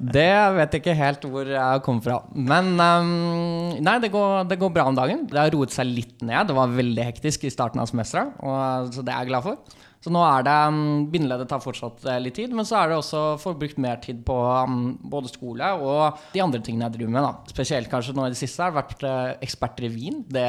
[0.00, 2.20] Det vet jeg ikke helt hvor jeg kom fra.
[2.32, 5.26] Men um, nei, det går, det går, bra om dagen.
[5.28, 6.48] Det har roet seg litt ned.
[6.48, 9.76] Det var veldig hektisk i starten av semesteret, så det er jeg glad for.
[10.04, 12.98] Så nå er det um, Bindeleddet tar fortsatt uh, litt tid, men så er det
[13.00, 17.26] også forbrukt mer tid på um, både skole og de andre tingene jeg driver med.
[17.26, 17.52] da.
[17.54, 20.22] Spesielt kanskje nå i det siste har jeg vært uh, eksperter i vin.
[20.30, 20.46] Det,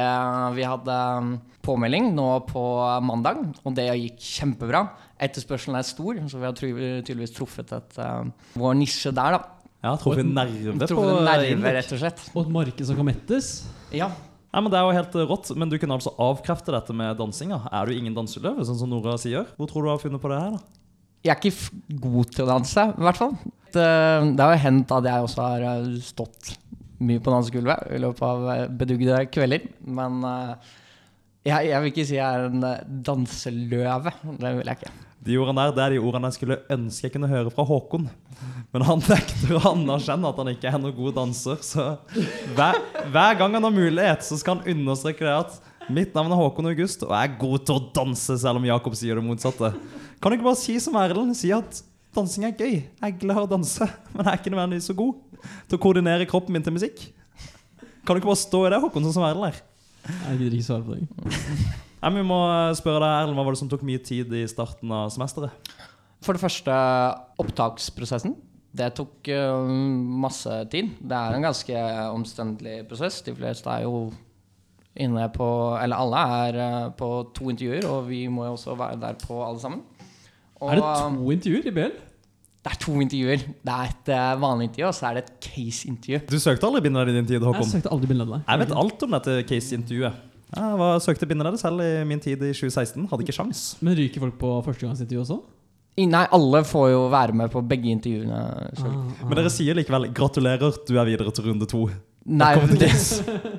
[0.58, 1.34] vi hadde um,
[1.66, 2.64] påmelding nå på
[3.04, 4.86] mandag, og det gikk kjempebra.
[5.26, 9.54] Etterspørselen er stor, så vi har tydeligvis truffet et, uh, vår nisje der, da.
[9.78, 12.24] Ja, truffet nerve på Truffet nerve, rett og slett.
[12.34, 13.52] Og et marked som kan mettes.
[13.94, 14.10] Ja,
[14.48, 17.60] ja, men Det er jo helt rått, men du kunne altså avkrefte dette med dansinga.
[17.68, 19.48] Er du ingen danseløve, sånn som Nora sier?
[19.58, 20.56] Hvor tror du du har funnet på det her?
[20.56, 20.78] da?
[21.26, 23.34] Jeg er ikke god til å danse, i hvert fall.
[23.74, 23.84] Det,
[24.40, 26.52] har jo hendt at jeg også har eh, stått
[27.04, 29.66] mye på dansegulvet i løpet av eh, bedugde kvelder.
[29.98, 30.72] Men uh,
[31.44, 34.14] jeg, jeg, vil ikke si jeg er en danseløve.
[34.40, 34.94] Det vil jeg ikke.
[35.24, 38.06] De ordene der det er de ordene jeg skulle ønske jeg kunne høre fra Håkon.
[38.74, 41.58] Men han nekter å anerkjenne at han ikke er noen god danser.
[41.64, 41.86] Så
[42.54, 42.78] hver,
[43.08, 46.68] hver, gang han har mulighet, så skal han understreke det at mitt navn er Håkon
[46.70, 49.72] August, og jeg er god til å danse, selv om Jakob sier det motsatte.
[50.20, 51.36] Kan du ikke bare si som Erlend?
[51.38, 51.82] Si at
[52.14, 52.76] dansing er gøy.
[52.84, 55.82] Jeg er glad i å danse, men jeg er ikke nødvendigvis så god til å
[55.82, 57.08] koordinere kroppen min til musikk.
[58.04, 59.60] Kan du ikke bare stå i det, Håkon, sånn som Erlend er?
[60.08, 61.84] Jeg gidder ikke svare på det.
[61.98, 62.38] Nei, vi må
[62.78, 65.72] spørre deg, Erlend, Hva var det som tok mye tid i starten av semesteret?
[66.22, 66.74] For det første
[67.42, 68.36] opptaksprosessen.
[68.78, 69.66] Det tok uh,
[70.22, 70.92] masse tid.
[71.00, 73.22] Det er en ganske omstendelig prosess.
[73.26, 74.08] De fleste er jo
[74.98, 75.46] inne på
[75.78, 79.40] Eller alle er uh, på to intervjuer, og vi må jo også være der på
[79.46, 79.82] alle sammen.
[80.58, 81.98] Og, er det to intervjuer i BL?
[82.58, 83.44] Det er to intervjuer.
[83.64, 86.22] Det er et uh, vanlig intervju, og så er det et case-intervju.
[86.30, 87.62] Du søkte aldri bindeledd i din tid, Håkon?
[87.64, 90.27] Jeg søkte aldri bindeledd, Jeg vet alt om dette case-intervjuet.
[90.48, 93.08] Jeg var, søkte bindeleddet selv i min tid i 2016.
[93.10, 93.62] Hadde ikke sjans.
[93.84, 95.38] Men ryker folk på førstegangsintervju også?
[95.98, 98.38] Nei, alle får jo være med på begge intervjuene.
[98.38, 99.24] Ah, ah.
[99.26, 101.88] Men dere sier likevel 'gratulerer, du er videre til runde to'.
[102.28, 102.90] Nei, det,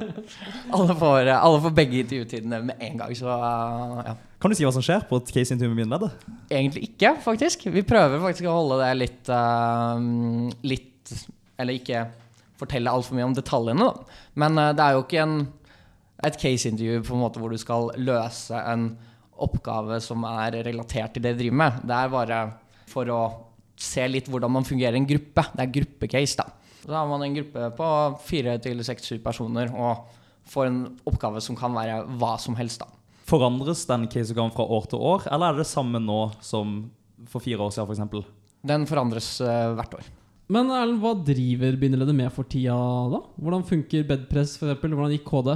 [0.76, 4.14] alle, får, alle, får, begge intervjutidene med en gang, så uh, ja.
[4.40, 6.28] Kan du si hva som skjer på et case-intervju med bindeleddet?
[6.52, 7.66] Egentlig ikke, faktisk.
[7.74, 9.98] Vi prøver faktisk å holde det litt, uh,
[10.70, 11.16] litt
[11.60, 12.06] Eller ikke
[12.60, 14.22] fortelle altfor mye om detaljene, da.
[14.40, 15.40] Men uh, det er jo ikke en
[16.26, 18.92] et case-intervju på en måte hvor du skal løse en
[19.40, 21.84] oppgave som er relatert til det du driver med.
[21.88, 22.40] Det er bare
[22.90, 23.22] for å
[23.80, 25.46] se litt hvordan man fungerer i en gruppe.
[25.56, 26.50] Det er gruppecase, da.
[26.84, 27.90] Så har man en gruppe på
[28.26, 30.08] fire til seks-syv personer og
[30.50, 32.90] får en oppgave som kan være hva som helst, da.
[33.30, 36.80] Forandres den caseoppgaven fra år til år, eller er det det samme nå som
[37.30, 38.32] for fire år siden f.eks.?
[38.66, 40.08] Den forandres uh, hvert år.
[40.50, 42.76] Men Erlend, hva driver bindeleddet med for tida
[43.12, 43.20] da?
[43.38, 44.82] Hvordan funker bedpress f.eks.?
[44.82, 45.54] Hvordan gikk KD?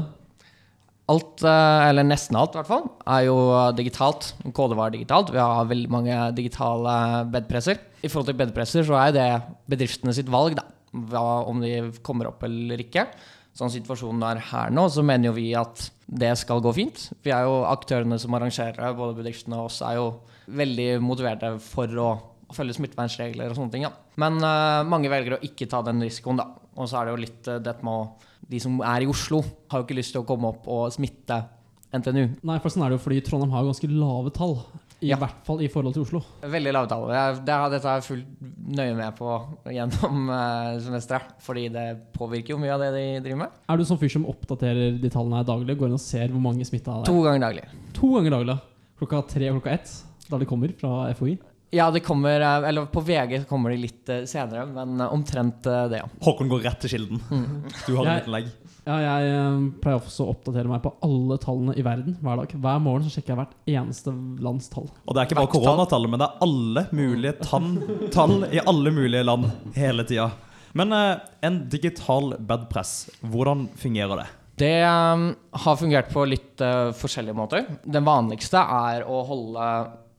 [1.12, 3.36] Alt, eh, eller nesten alt i hvert fall, er jo
[3.76, 4.30] digitalt.
[4.46, 5.34] Kodevarer var digitalt.
[5.36, 6.96] Vi har veldig mange digitale
[7.34, 7.82] bedpresser.
[8.04, 9.28] I forhold til bedpresser så er det
[9.72, 10.68] bedriftene sitt valg, da.
[10.94, 13.08] Om de kommer opp eller ikke.
[13.54, 17.10] Sånn situasjonen er her nå, så mener jo vi at det skal gå fint.
[17.26, 20.08] Vi er jo aktørene som arrangerer, både bedriftene og oss, er jo
[20.50, 22.10] veldig motiverte for å
[22.54, 23.86] følge smittevernregler og sånne ting.
[23.86, 23.94] Ja.
[24.22, 26.50] Men uh, mange velger å ikke ta den risikoen, da.
[26.74, 29.42] Og så er det jo litt uh, dette med å de som er i Oslo,
[29.72, 31.42] har jo ikke lyst til å komme opp og smitte
[31.94, 32.24] NTNU.
[32.46, 34.58] Nei, for sånn er det jo fordi Trondheim har ganske lave tall.
[35.04, 35.18] I ja.
[35.20, 36.22] hvert fall i forhold til Oslo.
[36.48, 37.10] Veldig lave tall.
[37.44, 38.46] Det, har jeg fulgt
[38.78, 39.34] nøye med på
[39.76, 41.36] gjennom uh, semesteret.
[41.44, 43.58] Fordi det påvirker jo mye av det de driver med.
[43.68, 45.76] Er du sånn fyr som oppdaterer de tallene her daglig?
[45.80, 47.12] Går inn og ser hvor mange smitta det er?
[47.12, 47.68] To ganger daglig.
[48.00, 48.58] To ganger daglig?
[49.02, 49.94] Klokka tre og klokka ett?
[50.30, 51.36] Da de kommer fra FHI?
[51.74, 55.64] Ja, det kommer eh, Eller på VG kommer de litt uh, senere, men uh, omtrent
[55.64, 56.10] det, ja.
[56.22, 57.22] Håkon går rett til kilden.
[57.32, 57.64] Mm.
[57.88, 58.52] Du har en liten legg.
[58.84, 62.54] Ja, jeg pleier også å oppdatere meg på alle tallene i verden hver dag.
[62.66, 64.12] Hver morgen så sjekker jeg hvert eneste
[64.44, 64.90] lands tall.
[65.08, 67.34] Og det er ikke bare koronatallet, men det er alle mulige
[68.14, 70.28] tall i alle mulige land hele tida.
[70.76, 74.28] Men en digital bedpress, hvordan fungerer det?
[74.60, 75.30] Det um,
[75.64, 76.68] har fungert på litt
[77.00, 77.66] forskjellige måter.
[77.88, 79.70] Den vanligste er å holde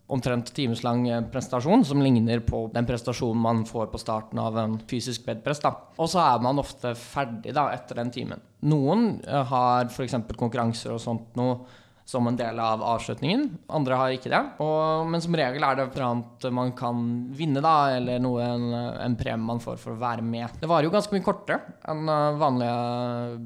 [0.07, 4.77] omtrent timeslang prestasjon presentasjon som ligner på den prestasjonen man får på starten av en
[4.91, 5.63] fysisk bedpress.
[5.97, 8.45] Og så er man ofte ferdig da, etter den timen.
[8.69, 10.19] Noen eh, har f.eks.
[10.37, 11.65] konkurranser og sånt noe
[12.05, 13.47] som en del av avslutningen.
[13.73, 14.43] Andre har ikke det.
[14.61, 17.01] Og, men som regel er det et annet man kan
[17.33, 18.67] vinne, da, eller noe, en,
[19.07, 20.61] en premie man får for å være med.
[20.61, 22.81] Det varer jo ganske mye kortere enn eh, vanlige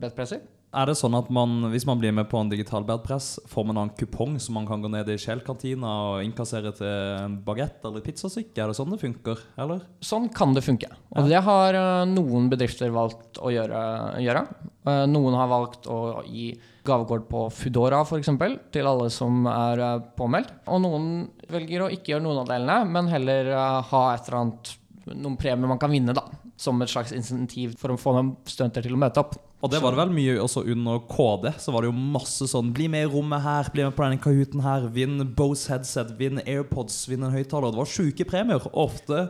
[0.03, 0.42] bedpresser.
[0.68, 3.81] Er det sånn at man, Hvis man blir med på en digital bedpress, får man
[3.81, 8.04] en kupong som man kan gå ned i Shell-kantina og innkassere til en bagett eller
[8.04, 8.57] pizzastykke?
[8.61, 9.40] Er det sånn det funker?
[9.57, 9.87] eller?
[10.04, 10.90] Sånn kan det funke.
[11.16, 11.28] Og ja.
[11.33, 13.85] det har uh, noen bedrifter valgt å gjøre.
[14.24, 14.44] gjøre.
[14.88, 16.50] Eh, Noen har valgt å gi
[16.88, 18.31] gavekort på Foodora f.eks.
[18.74, 20.52] til alle som er eh, påmeldt.
[20.72, 21.09] Og noen
[21.52, 24.74] velger å ikke gjøre noen av delene, men heller eh, ha et eller annet
[25.09, 26.26] noen premier man kan vinne, da.
[26.59, 29.37] Som et slags insentiv for å få noen studenter til å møte opp.
[29.62, 31.53] Og det var det vel mye også under KD.
[31.59, 34.23] Så var det jo masse sånn Bli med i rommet her, bli med på denne
[34.23, 34.87] kahooten her.
[34.94, 37.75] Vinn Bose headset, vinn AirPods, vinn en høyttaler.
[37.75, 38.68] Det var sjuke premier.
[38.71, 39.29] Ofte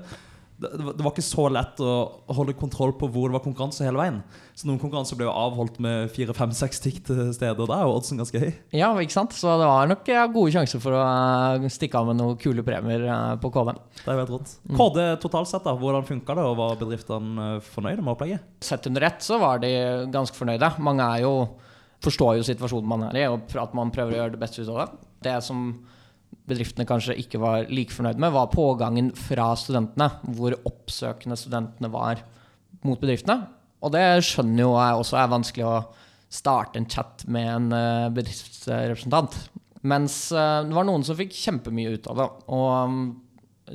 [0.58, 1.92] det, det var- ikke så lett å
[2.34, 4.16] holde kontroll på hvor det var konkurranse hele veien.
[4.58, 7.62] Så noen konkurranser ble jo avholdt med fire, fem, seks stykk til steder.
[7.68, 8.50] Der er jo oddsen ganske høy.
[8.74, 9.36] Ja, ikke sant?
[9.38, 11.02] Så det var nok ja, gode sjanser for å
[11.62, 13.76] eh, stikke av med noen kule premier eh, på KD.
[14.02, 14.56] Det er helt rått.
[14.80, 18.48] KD totalt sett, da, hvordan funka det, og var bedriftene eh, fornøyde med opplegget?
[18.66, 19.70] Sett under ett så var de
[20.10, 20.72] ganske fornøyde.
[20.82, 21.34] Mange er jo,
[22.02, 24.74] forstår jo situasjonen man er i, og at man prøver å gjøre det beste ut
[24.74, 24.90] av det.
[25.30, 25.68] Det som
[26.48, 30.10] bedriftene kanskje ikke var like fornøyd med, var pågangen fra studentene.
[30.36, 32.24] Hvor oppsøkende studentene var
[32.86, 33.46] mot bedriftene.
[33.84, 35.76] Og det skjønner jo jeg også er vanskelig å
[36.28, 39.36] starte en chat med en eh, bedriftsrepresentant.
[39.88, 43.00] Mens eh, det var noen som fikk kjempemye ut av det, og um,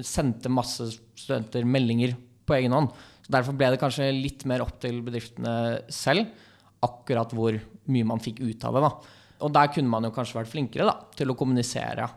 [0.03, 2.91] sendte masse studenter meldinger på egen hånd.
[3.23, 5.55] Så Derfor ble det kanskje litt mer opp til bedriftene
[5.93, 6.27] selv
[6.83, 7.55] akkurat hvor
[7.93, 8.83] mye man fikk ut av det.
[8.83, 8.91] Da.
[9.47, 12.09] Og der kunne man jo kanskje vært flinkere da, til å kommunisere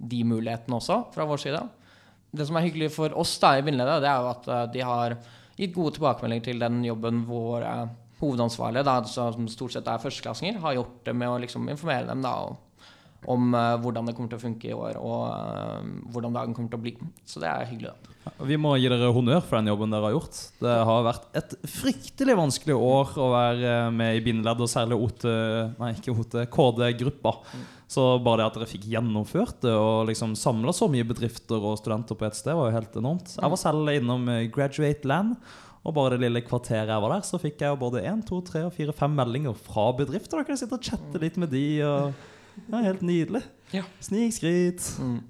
[0.00, 1.60] de mulighetene også, fra vår side.
[2.30, 4.86] Det som er hyggelig for oss da, i Vindlede, det er jo at eh, de
[4.86, 5.16] har
[5.60, 7.84] gitt gode tilbakemeldinger til den jobben vår eh,
[8.20, 12.24] hovedansvarlige, da, som stort sett er førsteklassinger, har gjort det med å liksom informere dem
[12.24, 12.34] da,
[13.28, 16.72] om uh, hvordan det kommer til å funke i år, og uh, hvordan dagen kommer
[16.72, 16.92] til å bli.
[17.28, 17.92] Så det er hyggelig.
[17.92, 18.34] da.
[18.48, 20.40] Vi må gi dere honnør for den jobben dere har gjort.
[20.60, 25.26] Det har vært et fryktelig vanskelig år å være med i bindeledd, og særlig OT,
[25.80, 27.34] nei, ikke OT, KD-gruppa.
[27.90, 31.80] Så bare det at dere fikk gjennomført det og liksom samla så mye bedrifter og
[31.80, 33.32] studenter på ett sted, var jo helt enormt.
[33.34, 35.34] Jeg var selv innom eh, Graduate Land.
[35.80, 38.42] Og bare det lille kvarteret jeg var der, så fikk jeg jo både én, to,
[38.44, 40.36] tre og fire, fem meldinger fra bedrifter.
[40.36, 41.64] Da kan jeg sitte og chatte litt med de.
[41.88, 43.40] og er Helt nydelig.
[43.72, 43.86] Ja.
[44.04, 44.84] Snikskryt.
[45.00, 45.22] Mm.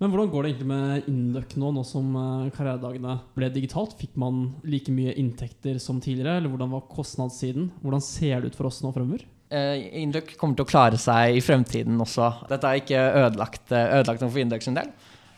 [0.00, 3.94] Men hvordan går det egentlig med Induc nå, nå som eh, karrieredagene ble digitalt?
[4.00, 7.68] Fikk man like mye inntekter som tidligere, eller hvordan var kostnadssiden?
[7.84, 9.22] Hvordan ser det ut for oss nå fremover?
[9.52, 12.30] Uh, Induc kommer til å klare seg i fremtiden også.
[12.48, 14.88] Dette er ikke ødelagt, eh, ødelagt for Induk sin del.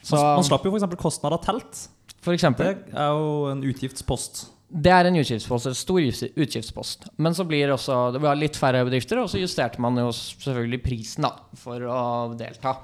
[0.05, 0.95] Så Man, slapp jo f.eks.
[1.01, 1.89] kostnad av telt.
[2.23, 4.51] for eksempel, Det er jo en utgiftspost.
[4.71, 7.09] det er en utgiftspost, en stor utgiftspost.
[7.19, 10.13] Men så blir det også det var litt færre bedrifter, og så justerte man jo
[10.13, 12.79] selvfølgelig prisen da, for å delta.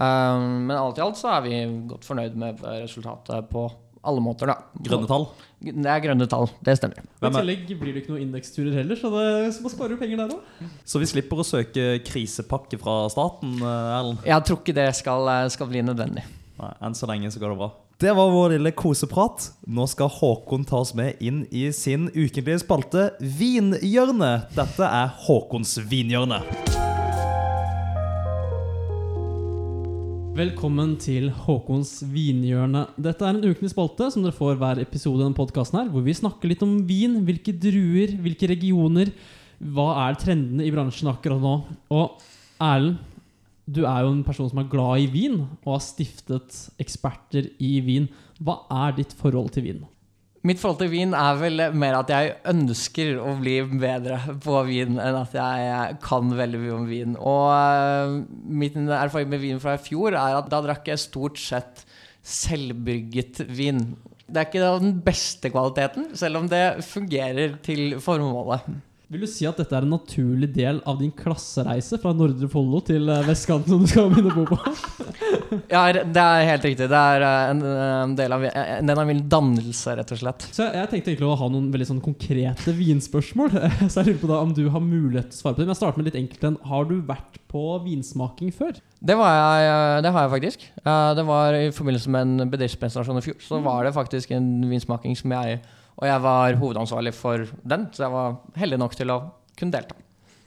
[0.00, 3.66] Um, men alt i alt så er vi godt fornøyd med resultatet på
[4.04, 4.54] alle måter, da.
[4.80, 5.26] Grønne tall.
[5.60, 7.02] Det er grønne tall, det stemmer.
[7.02, 9.90] I Hvem er- tillegg blir det ikke noen indeksturer heller, så det så man sparer
[9.90, 10.70] jo penger der òg.
[10.88, 14.24] Så vi slipper å søke krisepakke fra staten, eh, Erlend.
[14.24, 16.24] Jeg tror ikke det skal, skal bli nødvendig.
[16.60, 17.70] Nei, enn så lenge så går det bra.
[18.00, 19.50] Det var vår lille koseprat.
[19.68, 24.48] Nå skal Håkon ta oss med inn i sin ukentlige spalte Vinhjørnet.
[24.56, 26.69] Dette er Håkons vinhjørne.
[30.30, 32.84] Velkommen til Håkons vinhjørne.
[33.02, 36.14] Dette er en ukentlig spalte som dere får hver episode denne podcasten her, hvor vi
[36.14, 39.10] snakker litt om vin, hvilke druer, hvilke regioner,
[39.58, 41.56] hva er trendene i bransjen akkurat nå.
[41.90, 42.22] Og
[42.62, 43.00] Erlend,
[43.66, 47.72] du er jo en person som er glad i vin, og har stiftet eksperter i
[47.82, 48.06] vin.
[48.38, 49.82] Hva er ditt forhold til vin?
[50.40, 54.96] Mitt forhold til vin er vel mer at jeg ønsker å bli bedre på vin
[54.96, 57.16] enn at jeg kan veldig mye om vin.
[57.20, 58.14] Og øh,
[58.48, 61.84] min erfaring med vin fra i fjor er at da drakk jeg stort sett
[62.24, 63.82] selvbrygget vin.
[64.30, 68.64] Det er ikke den beste kvaliteten, selv om det fungerer til formålet.
[69.10, 72.78] Vil du si at dette er en naturlig del av din klassereise fra Nordre Follo
[72.86, 74.58] til eh, vestkanten som du skal begynne å bo på?
[75.70, 76.86] Ja, det er helt riktig.
[76.90, 80.44] Det er øh, en, en del av, en av min dannelse, rett og slett.
[80.54, 83.50] Så jeg tenkte egentlig å ha noen veldig sånn konkrete vinspørsmål.
[83.90, 85.66] Så jeg lurer på da om du har mulighet til å svare på det.
[85.66, 86.60] Men jeg starter med litt enkelt en.
[86.70, 88.78] Har du vært på vinsmaking før?
[89.02, 90.68] Det, var jeg, det har jeg faktisk.
[90.84, 93.38] Eh, Det var i forbindelse med en bedriftspresentasjon i fjor.
[93.42, 95.58] Så var det faktisk en vinsmaking som jeg
[96.00, 99.20] Og jeg var hovedansvarlig for den, så jeg var heldig nok til å
[99.58, 99.96] kunne delta.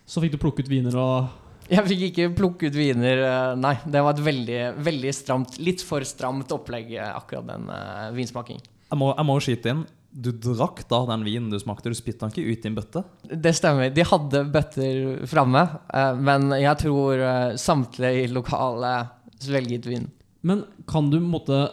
[0.09, 1.39] Så fikk du plukke ut viner og
[1.71, 3.77] Jeg fikk ikke plukke ut viner, eh, nei.
[3.87, 8.65] Det var et veldig, veldig stramt, litt for stramt opplegg, eh, akkurat den uh, vinsmakingen.
[8.89, 9.85] Jeg må, jeg må skyte inn.
[10.13, 11.89] Du drakk da den vinen du smakte.
[11.89, 13.05] Du spytta den ikke ut i en bøtte.
[13.31, 13.93] Det stemmer.
[13.95, 14.99] De hadde bøtter
[15.31, 20.11] framme, uh, men jeg tror uh, samtlige i lokalet svelget vin.
[20.43, 21.63] Men kan du på en måte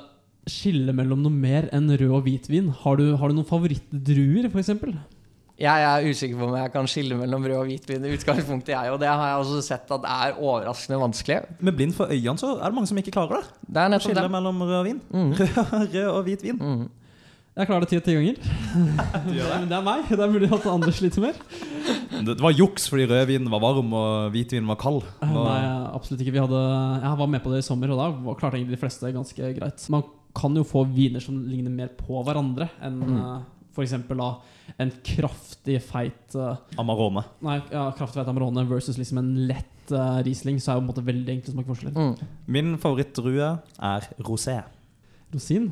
[0.51, 2.69] skille mellom noe mer enn rød og hvitvin?
[2.83, 4.75] Har du, har du noen favorittdruer, f.eks.?
[5.61, 8.93] Jeg er usikker på om jeg kan skille mellom rød og hvitvin i utgangspunktet, jeg.
[8.95, 11.41] Og det har jeg også sett at er overraskende vanskelig.
[11.61, 13.59] Med blind for øynene så er det mange som ikke klarer det.
[13.69, 14.31] Det er Å nettopp skille det.
[14.39, 15.03] mellom rød og vin.
[15.13, 15.35] Mm.
[15.97, 16.63] Rød og hvit vin.
[16.65, 16.87] Mm.
[17.61, 18.37] Jeg klarer det ti av ti ganger.
[19.27, 20.07] Men det er meg.
[20.09, 21.41] Det er mulig at andre sliter mer.
[22.25, 25.03] Det var juks fordi rødvinen var varm og hvitvinen var kald.
[25.21, 25.59] Var- Nei,
[25.99, 26.35] absolutt ikke.
[26.39, 26.63] Vi hadde,
[27.05, 29.85] jeg var med på det i sommer, og da klarte egentlig de fleste ganske greit.
[29.93, 33.19] Man kan jo få viner som ligner mer på hverandre enn mm.
[33.75, 33.95] f.eks.
[34.79, 37.25] en kraftig feit uh, Amarone.
[37.45, 40.87] Nei, ja, kraftig feit Amarone versus liksom en lett uh, Riesling, så er jo på
[40.87, 41.99] en måte veldig enkle smaksforskjeller.
[41.99, 42.35] Mm.
[42.59, 43.55] Min favorittdrue
[43.91, 44.61] er rosé.
[45.35, 45.71] Rosin?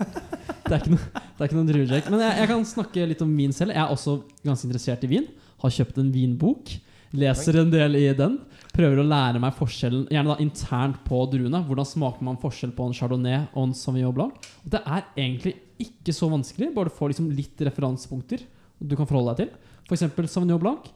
[0.00, 2.08] Det er ikke noe, det er ikke noe druesjekk.
[2.12, 3.74] Men jeg, jeg kan snakke litt om vin selv.
[3.74, 5.26] Jeg er også ganske interessert i vin.
[5.60, 6.70] Har kjøpt en vinbok.
[7.18, 8.36] Leser en del i den.
[8.70, 11.62] Prøver å lære meg forskjellen, gjerne da internt på druene.
[11.66, 14.36] Hvordan smaker man forskjell på en chardonnay og en sauvignon blanc?
[14.62, 16.70] Og det er egentlig ikke så vanskelig.
[16.76, 18.44] Bare du får liksom litt referansepunkter
[18.80, 19.74] du kan forholde deg til.
[19.90, 20.06] F.eks.
[20.32, 20.86] sauvignon blanc.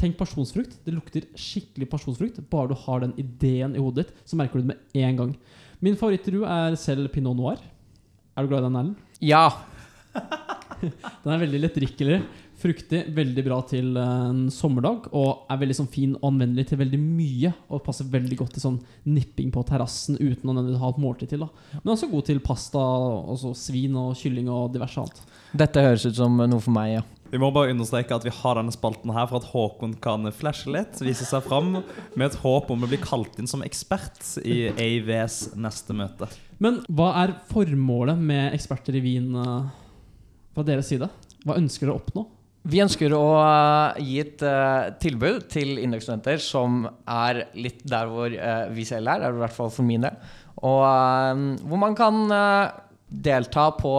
[0.00, 0.80] Tenk pasjonsfrukt.
[0.86, 2.40] Det lukter skikkelig pasjonsfrukt.
[2.50, 5.36] Bare du har den ideen i hodet ditt, så merker du det med en gang.
[5.84, 7.60] Min favorittdrue er selv pinot noir.
[8.32, 9.04] Er du glad i den, Erlend?
[9.20, 9.44] Ja.
[10.82, 12.16] Den er veldig lettdrikkelig,
[12.62, 15.08] fruktig, veldig bra til en sommerdag.
[15.18, 17.52] Og er veldig sånn fin og anvendelig til veldig mye.
[17.70, 18.78] Og passer veldig godt til sånn
[19.10, 21.44] nipping på terrassen uten å ha et måltid til.
[21.44, 22.82] da Men også god til pasta,
[23.34, 25.26] også svin og kylling og diverse annet.
[25.52, 27.02] Dette høres ut som noe for meg, ja.
[27.32, 30.68] Vi må bare understreke at vi har denne spalten her for at Håkon kan flashe
[30.68, 31.78] litt, vise seg fram,
[32.12, 36.28] med et håp om å bli kalt inn som ekspert i AIVs neste møte.
[36.60, 39.70] Men hva er formålet med eksperter i vin eh,
[40.52, 41.08] fra deres side?
[41.46, 42.26] Hva ønsker dere å oppnå?
[42.62, 48.30] Vi ønsker å eh, gi et eh, tilbud til Indøk-studenter som er litt der hvor
[48.30, 50.20] eh, vi selv er, er i hvert fall for min del.
[50.62, 50.84] Og
[51.66, 52.20] hvor man kan
[53.10, 53.90] delta på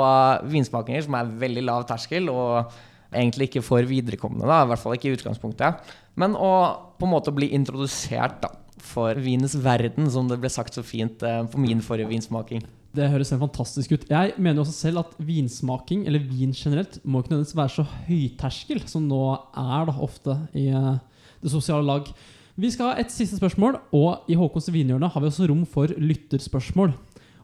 [0.47, 2.69] vinsmakinger som er veldig lav terskel, og
[3.11, 5.91] egentlig ikke for viderekommende, da, i hvert fall ikke i utgangspunktet.
[6.15, 6.53] Men å
[6.95, 11.19] på en måte bli introdusert da, for vinens verden, som det ble sagt så fint
[11.19, 12.63] på min forrige vinsmaking.
[12.93, 14.03] Det høres helt fantastisk ut.
[14.05, 18.83] Jeg mener også selv at vinsmaking, eller vin generelt, må ikke nødvendigvis være så høyterskel
[18.89, 20.99] som nå er da ofte i eh,
[21.41, 22.11] det sosiale lag.
[22.53, 25.89] Vi skal ha et siste spørsmål, og i Håkons vinhjørne har vi også rom for
[25.89, 26.93] lytterspørsmål.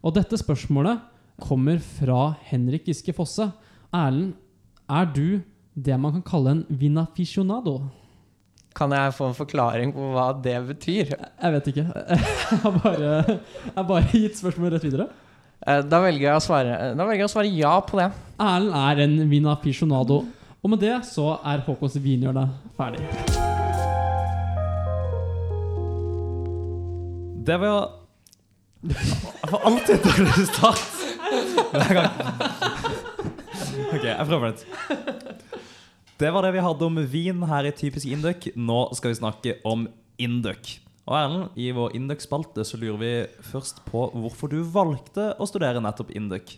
[0.06, 1.02] Og dette spørsmålet
[1.41, 3.47] kommer fra Henrik Giske Fosse.
[3.89, 4.36] Erlend,
[4.86, 5.39] er du
[5.74, 7.80] det man kan kalle en vinaficionado?
[8.78, 11.16] Kan jeg få en forklaring på hva det betyr?
[11.18, 11.88] Jeg vet ikke.
[12.50, 13.10] Jeg har bare,
[13.76, 15.10] jeg bare gitt spørsmålet rett videre.
[15.70, 18.09] Eh, Da velger jeg å svare, da velger jeg å svare ja på det.
[18.39, 20.24] Erlend er en vinaficionado.
[20.63, 22.47] Og med det så er Håkons vinhjørne
[22.78, 23.03] ferdig.
[27.45, 27.95] Det var
[28.84, 30.84] Jeg får alltid et dårlig resultat
[31.74, 32.11] Hver gang.
[33.89, 34.65] Ok, jeg prøver litt.
[36.20, 38.49] Det var det vi hadde om vin her i Typisk Induc.
[38.55, 39.88] Nå skal vi snakke om
[40.20, 40.78] Induc.
[41.10, 43.14] Og Erlend, i vår Induc-spalte så lurer vi
[43.49, 46.51] først på hvorfor du valgte å studere nettopp Induc.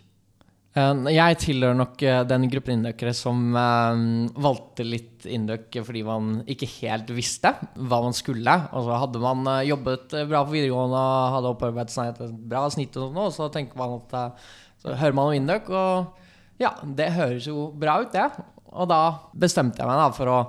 [0.75, 4.01] Eh, Jeg tilhører nok eh, den gruppen indøkere som eh,
[4.43, 8.55] valgte litt indøk fordi man ikke helt visste hva man skulle.
[8.75, 13.07] Og så hadde man jobbet bra på videregående og hadde opparbeidet et bra snitt, og
[13.07, 14.43] sånn, og så man at
[14.81, 18.27] Så hører man om indøk, og ja, det høres jo bra ut, det.
[18.71, 20.39] Og da bestemte jeg meg da for å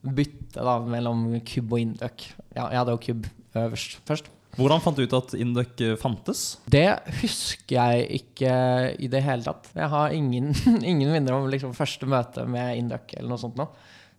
[0.00, 2.24] bytte da mellom kubb og indøk.
[2.54, 3.28] Ja, jeg hadde jo kubb
[3.58, 4.30] øverst først.
[4.58, 6.58] Hvordan fant du ut at Induc eh, fantes?
[6.70, 6.88] Det
[7.20, 8.54] husker jeg ikke
[8.98, 9.70] i det hele tatt.
[9.76, 10.50] Jeg har ingen,
[10.90, 13.68] ingen minner om liksom første møte med Induc eller noe sånt nå.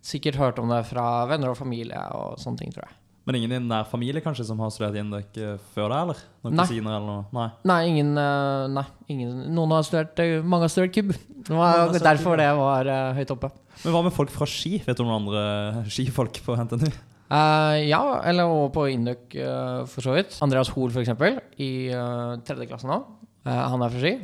[0.02, 2.96] Sikkert hørt om det fra venner og familie og sånne ting, tror jeg.
[3.22, 6.24] Men ingen i nær familie kanskje som har studert Induc eh, før deg, eller?
[6.42, 6.64] Noen Nei.
[6.66, 7.28] kusiner eller noe?
[7.36, 7.46] Nei.
[7.70, 11.12] Nei, ingen, eh, nei, ingen Noen har studert eh, Mange har studert kubb.
[11.46, 13.52] Det var derfor det var eh, høyt oppe.
[13.84, 14.80] Men hva med folk fra Ski?
[14.88, 15.44] Vet du noen andre
[15.92, 16.88] skifolk på NTNU?
[17.32, 20.36] Eh, ja, eller og på Induk, uh, for så vidt.
[20.44, 23.00] Andreas Hoel, eksempel, i uh, tredje klasse nå.
[23.42, 24.14] Eh, han er fra Ski.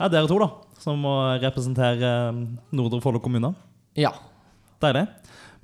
[0.00, 0.48] Ja, dere to, da.
[0.82, 2.40] Som må representere eh,
[2.74, 3.52] Nordre Follo kommune.
[3.98, 4.10] Ja.
[4.82, 5.04] Deilig.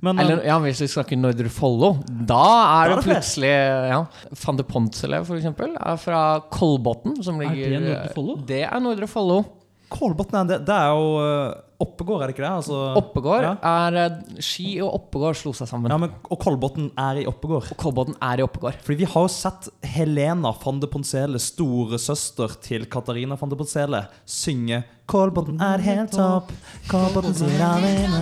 [0.01, 2.45] Men eh, Eller ja, hvis vi snakker Nordre Follo, da
[2.79, 3.51] er Da det det plutselig
[3.91, 3.99] ja.
[4.45, 6.21] Van de Pontselev, for eksempel, er fra
[6.53, 7.19] Kolbotn.
[7.25, 8.37] Som Er det Nordre Follo?
[8.47, 9.41] Det er Nordre Follo.
[9.91, 12.51] Kolbotn er, det, det er jo eh, Oppegård, er det ikke det?
[12.61, 13.51] Altså, Oppegård Ja.
[13.87, 15.91] er eh, Ski og Oppegård slo seg sammen.
[15.91, 17.71] ja, men, og Kolbotn er i Oppegård.
[17.73, 18.77] Og Kolbotn er i Oppegård.
[18.85, 24.05] Fordi vi har jo sett Helena van de Poncele, storesøster til Katarina van de Poncele,
[24.25, 26.53] synge 'Kolbotn er helt topp',
[26.87, 28.21] Kolbotn sier alene.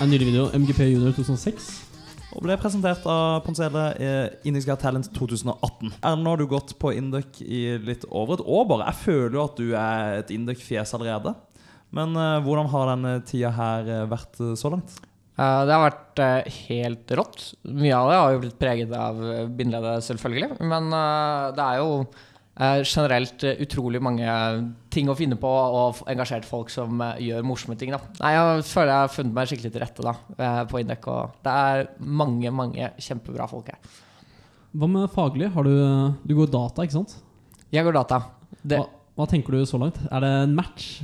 [0.00, 1.91] En nylig video, MGP Junior 2006.
[2.32, 4.10] Og ble presentert av Poncele i
[4.48, 5.92] Indies Got Talent 2018.
[6.00, 8.88] Erlend, nå har du gått på Induc i litt over et år bare.
[8.88, 11.34] Jeg føler jo at du er et Induc-fjes allerede.
[11.92, 14.94] Men uh, hvordan har denne tida her eh, vært uh, så langt?
[15.36, 16.22] Uh, det har vært
[16.70, 17.46] helt rått.
[17.68, 20.54] Mye av det har jo blitt preget av eh, selvfølgelig.
[20.72, 20.88] Men
[21.56, 22.04] det er jo
[22.58, 24.36] eh, generelt uh, utrolig mange
[24.92, 27.94] ting å finne på, og engasjert folk som uh, gjør morsomme ting.
[27.94, 28.00] Da.
[28.20, 31.38] Nei, Jeg føler jeg har funnet meg skikkelig til rette da, eh, på Indek, og
[31.44, 31.88] det er
[32.22, 33.80] mange, mange kjempebra folk her.
[34.72, 35.50] Hva med faglig?
[35.52, 35.74] Har du,
[36.24, 37.18] du går data, ikke sant?
[37.72, 38.22] Jeg går data.
[38.62, 38.88] Det, Hva,
[39.18, 39.98] hva tenker du så langt?
[40.08, 40.94] Er det en match?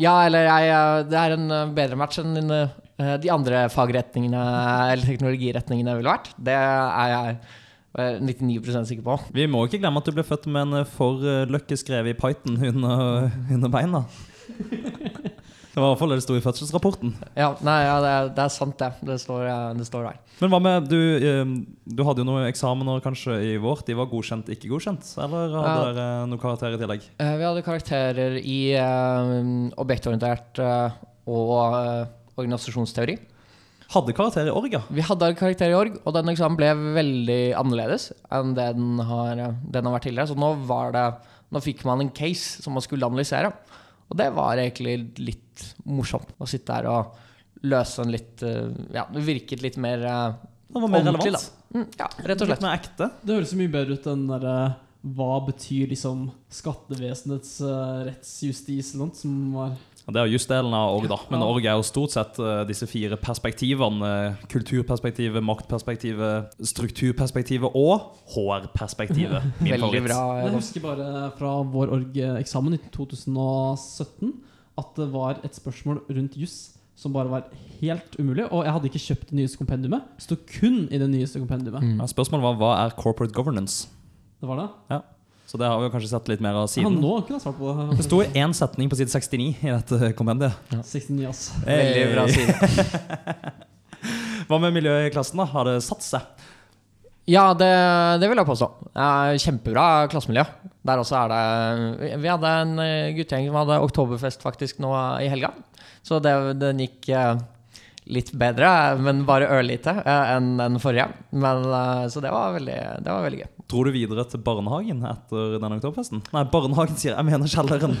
[0.00, 4.40] ja, eller jeg, eh, det er en eh, bedre match enn eh, de andre fagretningene,
[4.92, 6.32] eller teknologiretningene ville vært.
[6.38, 7.38] Det er jeg
[7.98, 9.18] eh, 99% sikker på.
[9.34, 13.30] Vi må ikke glemme at du ble født med en forløkke skrevet i Python under,
[13.56, 14.04] under beina.
[15.74, 17.14] Det var i hvert fall det det sto i fødselsrapporten.
[17.34, 18.92] Ja, nei, ja, det, er, det er sant, det.
[19.08, 20.20] Det står, eh, det står der.
[20.38, 21.40] Men hva med du, eh,
[21.98, 23.82] du hadde jo noen eksamener kanskje i vår.
[23.88, 25.02] De var godkjent, ikke godkjent?
[25.18, 25.88] Eller hadde Ja.
[25.88, 27.08] dere noen karakterer i tillegg?
[27.18, 29.42] Eh, vi hadde karakterer i eh,
[29.82, 30.94] objektorientert eh,
[31.26, 32.06] og eh,
[32.38, 33.18] organisasjonsteori.
[33.94, 34.80] Hadde karakter i org, ja.
[34.90, 39.38] Vi hadde karakter i org, og den eksamen ble veldig annerledes enn det den har,
[39.38, 40.32] eh, den har vært tidligere.
[40.32, 41.04] Så nå, var det,
[41.54, 43.52] nå fikk man en case som man skulle analysere.
[44.10, 47.14] Og det var egentlig litt morsomt å sitte der og
[47.64, 50.34] løse en litt eh, Ja, det virket litt mer eh,
[50.74, 51.46] Det var mer relevant.
[51.72, 52.64] mm, Ja, rett og Litt slett.
[52.66, 53.10] mer ekte.
[53.22, 54.56] Det høres mye bedre ut enn derre
[55.14, 59.74] Hva betyr liksom skattevesenets uh, rettsjustis eller noe som var
[60.04, 61.16] Det er jusdelen av org, da.
[61.32, 64.10] Men org er jo stort sett eh, disse fire perspektivene.
[64.52, 69.48] Kulturperspektivet, maktperspektivet, strukturperspektivet og HR-perspektivet.
[69.64, 70.08] Min Veldig favoritt.
[70.10, 70.20] bra.
[70.42, 74.34] Jeg husker bare fra vår org-eksamen i 2017
[74.82, 77.48] at det var et spørsmål rundt juss som bare var
[77.80, 78.44] helt umulig.
[78.52, 80.04] Og jeg hadde ikke kjøpt det nyeste kompendiumet.
[80.22, 81.82] Sto kun i det nyeste kompendiumet.
[81.82, 81.98] Mm.
[82.02, 83.88] Ja, spørsmålet var hva er corporate governance?
[84.40, 85.00] Det var det.
[85.54, 86.96] Så det har vi kanskje sett litt mer av Ja, siden.
[86.98, 87.96] nå kunne jeg svart på det.
[88.00, 90.56] Det sto én setning på side 69 i dette kompendiet.
[90.74, 91.42] 69, ass.
[91.62, 93.52] Veldig bra side.
[94.50, 95.38] Hva med miljøet i klassen?
[95.38, 95.46] da?
[95.52, 96.26] Har det satt seg?
[97.30, 97.70] Ja, det,
[98.18, 98.66] det vil jeg påstå.
[99.46, 100.42] Kjempebra klassemiljø.
[100.90, 104.90] Der også er det Vi hadde en eh, guttegjeng som hadde oktoberfest faktisk nå
[105.22, 105.54] i helga.
[106.04, 107.38] Så det, den gikk eh,
[108.10, 111.06] litt bedre, men bare ørlite, eh, enn den forrige.
[111.30, 113.53] Men, eh, så det var, veldig, det var veldig gøy.
[113.70, 116.20] Dro du videre til barnehagen etter denne oktoberfesten?
[116.34, 117.96] Nei, barnehagen sier jeg Jeg mener kjelleren.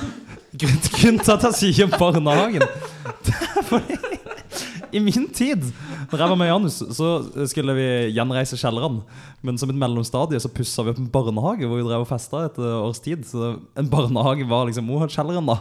[0.60, 2.64] Grunnen til at jeg sier barnehagen
[3.26, 3.98] Det er fordi
[4.96, 5.66] I min tid,
[6.10, 7.10] når jeg var med Janus, så
[7.50, 9.04] skulle vi gjenreise kjellerne.
[9.46, 12.42] Men som et mellomstadie så pussa vi opp en barnehage hvor vi drev og festa
[12.48, 13.22] et års tid.
[13.28, 15.56] Så en barnehage var liksom Moholt-kjelleren, da.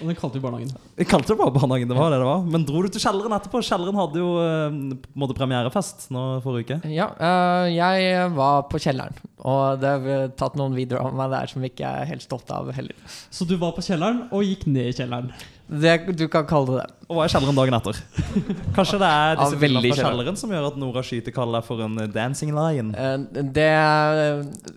[0.00, 0.72] Og den kalte vi barnehagen.
[0.98, 2.42] Vi kalte det bare barnehagen, det var det det var.
[2.50, 3.62] Men dro du til kjelleren etterpå?
[3.66, 6.92] Kjelleren hadde jo eh, på en måte premierefest nå forrige uke.
[6.94, 11.52] Ja, øh, jeg var på kjelleren, og det har tatt noen videoer av meg der
[11.52, 12.96] som ikke er helt stolt av heller.
[13.30, 15.30] Så du var på kjelleren og gikk ned i kjelleren.
[15.70, 16.86] Det, du kan kalle det det.
[17.10, 17.98] Og hva er kjelleren dagen etter?
[18.74, 20.36] Kanskje det er disse Ja, bildene fra kjelleren.
[20.40, 22.90] som gjør at Nora skyter kaller deg for en eh, dancing lion?
[22.94, 23.16] Eh,
[23.54, 23.68] Det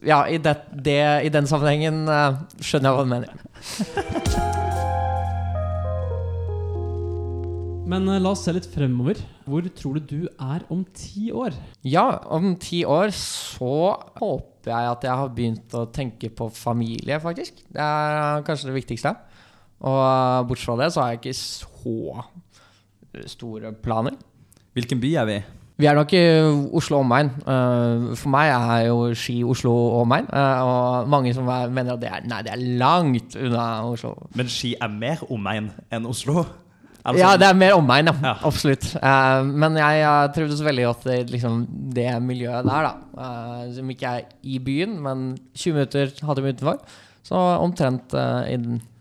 [0.05, 0.53] Ja, i, det,
[0.85, 3.33] det, i den sammenhengen eh, skjønner jeg hva du mener.
[7.89, 9.19] Men eh, la oss se litt fremover.
[9.49, 11.57] Hvor tror du du er om ti år?
[11.85, 13.73] Ja, om ti år så
[14.21, 17.65] håper jeg at jeg har begynt å tenke på familie, faktisk.
[17.73, 19.11] Det er kanskje det viktigste.
[19.83, 22.23] Og eh, bortsett fra det så har jeg ikke så
[23.29, 24.15] store planer.
[24.73, 25.43] Hvilken by er vi i?
[25.81, 26.21] Vi er nok i
[26.77, 27.31] Oslo omegn.
[27.49, 29.73] Eh, For meg er jo Ski Oslo
[30.03, 30.27] omegn.
[30.29, 34.13] eh, Og mange som er, mener at det er, nei, det er langt unna Oslo.
[34.37, 36.45] Men Ski er mer omegn enn Oslo?
[37.03, 37.39] Ja, sånn?
[37.41, 38.13] det er mer omegn, ja.
[38.23, 38.35] Ja.
[38.47, 38.85] Absolutt.
[38.95, 41.65] Eh, men jeg trivdes veldig godt i liksom,
[41.97, 43.25] det miljøet der, da.
[43.25, 45.25] Eh, som ikke er i byen, men
[45.57, 46.79] 20 minutter hadde vi utenfor.
[47.27, 48.55] Så omtrent eh,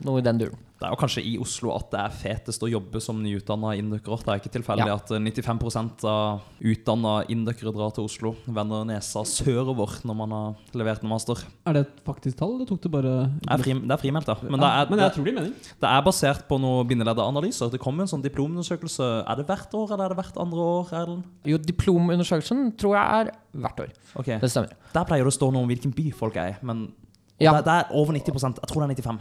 [0.08, 0.58] noe i den duren.
[0.82, 4.16] Det er jo kanskje i Oslo at det er fetest å jobbe som nyutdanna inndøkkere.
[4.26, 4.96] Det er ikke tilfeldig Ja.
[4.98, 8.32] at eh, 95% av utdanna inndøkkere drar til Oslo.
[8.50, 11.38] Vender nesa sørover når man har levert en master.
[11.70, 14.26] Er det et faktisk tall, eller tok du bare Det er, fri, det er frimeldt,
[14.32, 14.36] ja.
[14.42, 15.54] Men det er, men det, jeg tror det mening.
[15.86, 17.70] det er basert på noen bindeleddeanalyser.
[17.70, 19.10] Det kommer en sånn diplomundersøkelse.
[19.22, 20.90] Er det hvert år, eller er det hvert andre år?
[20.98, 21.22] Erlend?
[21.46, 23.30] Jo, diplomundersøkelsen tror jeg er
[23.62, 23.92] hvert år.
[24.18, 24.38] Okay.
[24.42, 24.74] Det stemmer.
[24.94, 26.58] Der pleier det å stå noe om hvilken by folk er i.
[26.66, 26.88] Men
[27.40, 27.52] Ja.
[27.56, 29.20] det, det er over 90% Jeg tror det er 95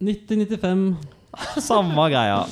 [0.00, 0.84] 90-95.
[1.62, 2.42] Samme greia.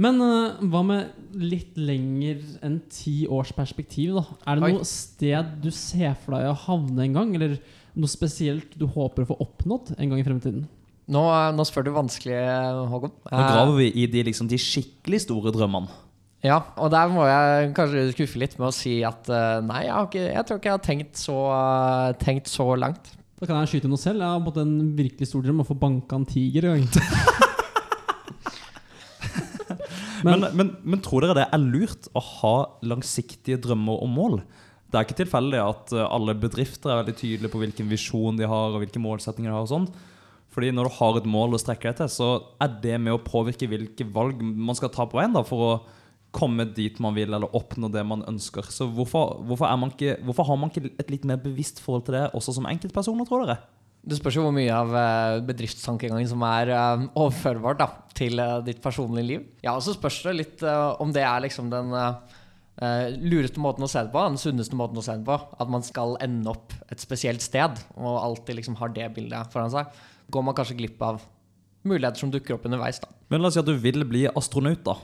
[0.00, 4.24] Men uh, hva med litt lenger enn ti års perspektiv, da?
[4.48, 4.72] Er det Oi.
[4.74, 7.34] noe sted du ser for deg å havne en gang?
[7.38, 7.58] Eller
[7.94, 10.64] noe spesielt du håper å få oppnådd en gang i fremtiden?
[11.14, 12.38] Nå, eh, nå spør du vanskelig,
[12.90, 13.12] Håkon.
[13.28, 16.00] Nå graver vi i de, liksom, de skikkelig store drømmene.
[16.44, 19.94] Ja, og der må jeg kanskje skuffe litt med å si at eh, nei, jeg,
[19.96, 23.12] har ikke, jeg tror ikke jeg har tenkt så, eh, tenkt så langt.
[23.34, 24.22] Da kan jeg skyte noe selv.
[24.22, 26.86] Jeg har fått en virkelig stor drøm om å få banka en tiger men.
[30.24, 32.54] Men, men, men tror dere det er lurt å ha
[32.86, 34.38] langsiktige drømmer og mål?
[34.88, 38.46] Det er ikke tilfeldig at eh, alle bedrifter er veldig tydelige på hvilken visjon de
[38.46, 39.66] har, og hvilke målsettinger de har.
[39.66, 39.90] og sånt.
[40.54, 42.28] Fordi når du har et mål å strekke deg til, så
[42.62, 45.72] er det med å påvirke hvilke valg man skal ta på veien da, for å
[46.34, 48.66] komme dit man vil, eller oppnå det man ønsker.
[48.72, 52.18] Så hvorfor, hvorfor, man ikke, hvorfor har man ikke et litt mer bevisst forhold til
[52.18, 53.60] det også som enkeltpersoner, tror dere?
[54.04, 58.58] Det spørs jo hvor mye av eh, bedriftstankegangen som er eh, overførbart da, til eh,
[58.66, 59.46] ditt personlige liv.
[59.64, 60.64] Ja, og så spørs det litt
[61.00, 65.00] om det er liksom den eh, lureste måten å se det på, den sunneste måten
[65.00, 65.38] å se det på.
[65.56, 69.72] At man skal ende opp et spesielt sted, og alltid liksom har det bildet foran
[69.72, 70.04] seg.
[70.34, 71.24] Går man kanskje glipp av
[71.84, 73.08] muligheter som dukker opp underveis, da.
[73.32, 74.98] Men la oss si at du vil bli astronaut, da.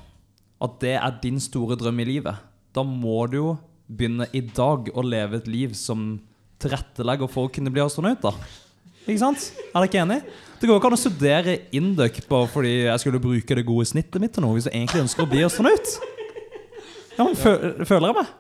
[0.61, 2.41] At det er din store drøm i livet.
[2.77, 3.53] Da må du jo
[3.91, 6.19] begynne i dag å leve et liv som
[6.61, 8.35] tilrettelegger for å kunne bli astronaut, da.
[9.07, 9.47] Ikke sant?
[9.71, 10.21] Er dere ikke enig?
[10.61, 14.21] Det går ikke an å studere Induc bare fordi jeg skulle bruke det gode snittet
[14.23, 15.95] mitt til noe, hvis jeg egentlig ønsker å bli astronaut.
[17.17, 18.35] Ja, men Føler jeg meg?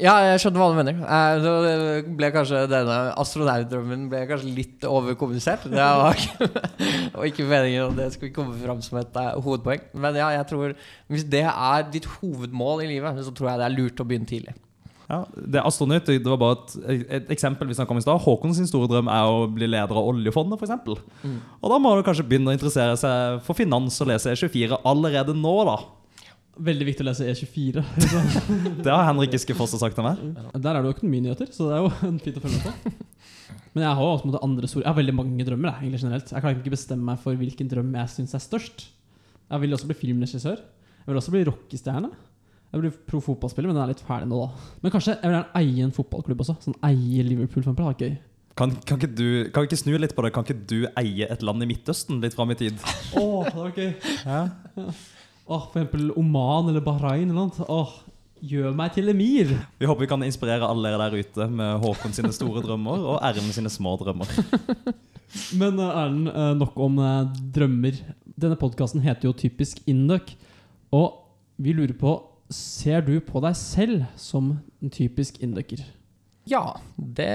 [0.00, 1.00] Ja, jeg skjønner hva du mener.
[1.04, 5.66] Eh, så ble kanskje Denne astronautdrømmen ble kanskje litt overkommunisert.
[5.68, 6.48] Det var ikke,
[7.18, 9.84] og ikke meningen at det skulle komme fram som et uh, hovedpoeng.
[10.00, 10.72] Men ja, jeg tror
[11.12, 14.32] hvis det er ditt hovedmål i livet, så tror jeg det er lurt å begynne
[14.32, 14.56] tidlig.
[15.12, 16.56] Ja, det er astronaut, det var bare
[16.88, 18.22] et, et eksempel vi om i sted.
[18.24, 21.02] Håkon sin store drøm er å bli leder av oljefondet, f.eks.
[21.20, 21.40] Mm.
[21.60, 25.36] Og da må du kanskje begynne å interessere seg for finans og lese E24 allerede
[25.36, 25.76] nå, da.
[26.52, 27.82] Veldig viktig å lese E E24.
[28.84, 30.20] Det har Henrik Iskefoss sagt til meg.
[30.52, 33.06] Der er det jo økonominyheter, så det er jo en fint å følge med på.
[33.72, 35.70] Men jeg har også måte andre store Jeg har veldig mange drømmer.
[35.70, 38.84] Jeg, egentlig generelt Jeg kan ikke bestemme meg for hvilken drøm jeg syns er størst.
[39.48, 40.60] Jeg vil også bli filmregissør.
[40.60, 42.10] Jeg vil også bli rockestjerne.
[42.72, 44.68] Jeg vil bli pro fotballspiller, men den er litt ferdig nå, da.
[44.84, 46.58] Men kanskje jeg vil gjerne eie en fotballklubb også.
[46.66, 47.88] Sånn eie Liverpool, for eksempel.
[47.88, 48.20] Det er gøy.
[48.60, 50.30] Kan, kan, ikke du, kan vi ikke snu litt på det?
[50.36, 52.76] Kan ikke du eie et land i Midtøsten litt fram i tid?
[53.16, 53.92] Åh, det var gøy.
[54.28, 55.04] Åh,
[55.68, 57.66] for eksempel Oman eller Bahrain eller noe.
[57.68, 57.94] Åh,
[58.42, 59.52] gjør meg til emir.
[59.78, 63.20] Vi håper vi kan inspirere alle dere der ute med Håkon sine store drømmer og
[63.22, 64.28] Erlend sine små drømmer.
[65.60, 68.02] Men eh, Erlend, eh, nok om eh, drømmer.
[68.34, 70.34] Denne podkasten heter jo Typisk Induc.
[70.92, 71.22] Og
[71.62, 72.18] vi lurer på
[72.52, 74.50] Ser du på deg selv som
[74.82, 75.86] en typisk inducer?
[76.44, 77.30] Ja, det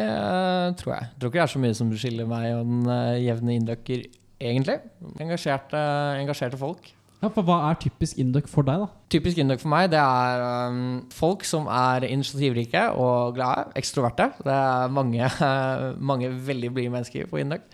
[0.78, 1.07] tror jeg.
[1.07, 2.91] Jeg tror ikke det er så mye som skiller meg og den
[3.24, 4.03] jevne inducker,
[4.38, 4.76] egentlig.
[5.24, 5.82] Engasjerte,
[6.20, 6.91] engasjerte folk.
[7.18, 8.88] Ja, for Hva er typisk induc for deg, da?
[9.09, 13.72] Typisk Induc for meg, det er um, folk som er initiativrike og glade.
[13.80, 14.30] Ekstroverte.
[14.45, 15.30] Det er mange,
[16.11, 17.65] mange veldig blide mennesker på Induc.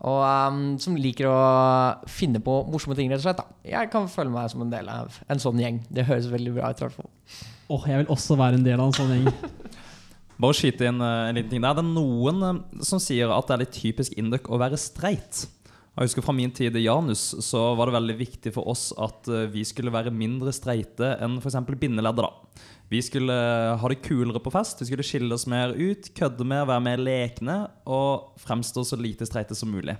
[0.00, 1.38] Og um, som liker å
[2.08, 3.40] finne på morsomme ting, rett og slett.
[3.40, 3.60] Da.
[3.72, 5.80] Jeg kan føle meg som en del av en sånn gjeng.
[5.88, 7.10] Det høres veldig bra ut, i hvert fall.
[7.70, 9.32] Åh, jeg vil også være en del av en sånn gjeng.
[10.40, 11.76] Bare skyte inn eh, en liten ting der.
[11.76, 15.44] Det er noen eh, som sier at det er litt typisk Induc å være streit.
[16.00, 19.26] Jeg husker Fra min tid i Janus så var det veldig viktig for oss at
[19.28, 21.58] eh, vi skulle være mindre streite enn f.eks.
[21.76, 22.24] bindeleddet.
[22.24, 22.70] da.
[22.88, 23.34] Vi skulle
[23.76, 27.02] ha det kulere på fest, vi skulle skille oss mer ut, kødde mer, være mer
[27.04, 29.98] lekne og fremstå så lite streite som mulig.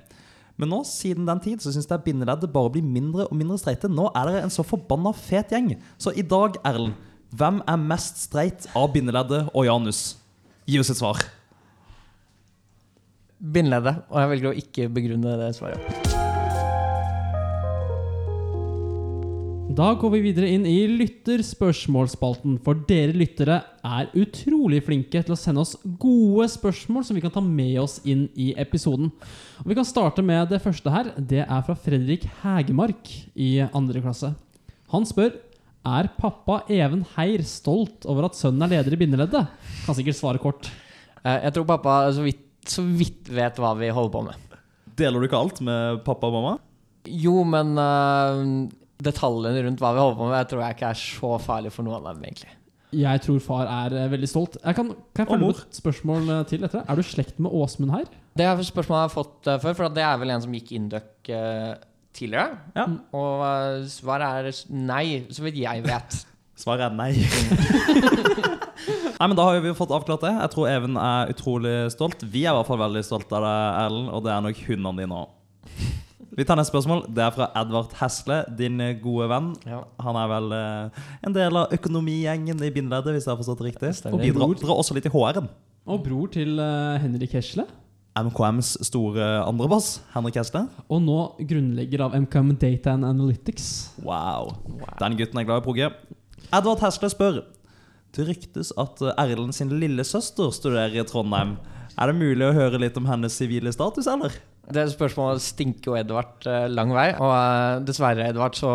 [0.57, 3.93] Men nå, siden den tid, så syns jeg bindeleddet bare blir mindre og mindre streite.
[3.93, 5.75] Nå er dere en så forbanna fet gjeng.
[6.01, 6.97] Så i dag, Erlend,
[7.37, 10.03] hvem er mest streit av bindeleddet og Janus?
[10.65, 11.21] Gi oss et svar.
[13.41, 14.05] Bindeleddet.
[14.13, 16.09] Og jeg velger å ikke begrunne det svaret.
[19.71, 22.57] Da går vi videre inn i lytterspørsmålsspalten.
[22.65, 27.33] For dere lyttere er utrolig flinke til å sende oss gode spørsmål som vi kan
[27.33, 29.13] ta med oss inn i episoden.
[29.63, 31.13] Og Vi kan starte med det første her.
[31.17, 34.35] Det er fra Fredrik Hegemark i andre klasse.
[34.91, 35.39] Han spør
[35.87, 39.47] er pappa Even Heier stolt over at sønnen er leder i bindeleddet.
[39.87, 40.69] Kan sikkert svare kort.
[41.25, 44.59] Eh, Jeg tror pappa så vidt, så vidt vet hva vi holder på med.
[45.01, 46.55] Deler du ikke alt med pappa og mamma?
[47.09, 48.69] Jo, men uh,
[49.01, 51.87] detaljene rundt hva vi holder på med, jeg tror jeg ikke er så farlig for
[51.87, 52.57] noen av dem, egentlig.
[52.91, 54.57] Jeg tror far er eh, veldig stolt.
[54.59, 56.87] Jeg kan, kan jeg følge et spørsmål eh, til etter det?
[56.91, 58.09] Er du i slekt med Åsmund her?
[58.35, 60.73] Det er et spørsmål jeg har fått før, for det er vel en som gikk
[60.75, 61.77] Induc uh,
[62.17, 62.59] tidligere.
[62.77, 62.87] Ja.
[63.17, 66.21] Og eh, svaret er nei, så vidt jeg vet.
[66.61, 67.15] Svaret er nei.
[69.19, 70.33] nei, men Da har vi fått avklart det.
[70.37, 72.23] Jeg tror Even er utrolig stolt.
[72.23, 75.03] Vi er i hvert fall veldig stolte av deg, Erlend, og det er nok hundene
[75.03, 75.37] dine òg.
[76.39, 77.03] Vi tar neste spørsmål.
[77.11, 79.51] Det er fra Edvard Hesle, din gode venn.
[79.67, 79.83] Ja.
[80.07, 83.73] Han er vel eh, en del av økonomigjengen i bindeleddet, hvis jeg har forstått det
[83.73, 83.91] riktig.
[83.99, 84.21] Stemmer.
[84.21, 85.51] Og bidrar, drar også litt i HR-en.
[85.91, 87.67] Og bror til eh, Henrik Hesle.
[88.21, 90.65] MKMs store andrebass, Henrik Hesle.
[90.91, 91.19] Og nå
[91.51, 93.69] grunnlegger av MKM Data and Analytics.
[94.07, 94.55] Wow.
[95.03, 95.91] Den gutten er glad i progge.
[96.51, 97.43] Edvard Hesle spør
[98.17, 101.57] Det ryktes at eh, Erlend sin lillesøster studerer i Trondheim.
[102.01, 104.35] Er det mulig å høre litt om hennes sivile status, eller?
[104.71, 107.11] Det spørsmålet stinker jo Edvard eh, lang vei.
[107.19, 108.73] Og eh, dessverre, Edvard, så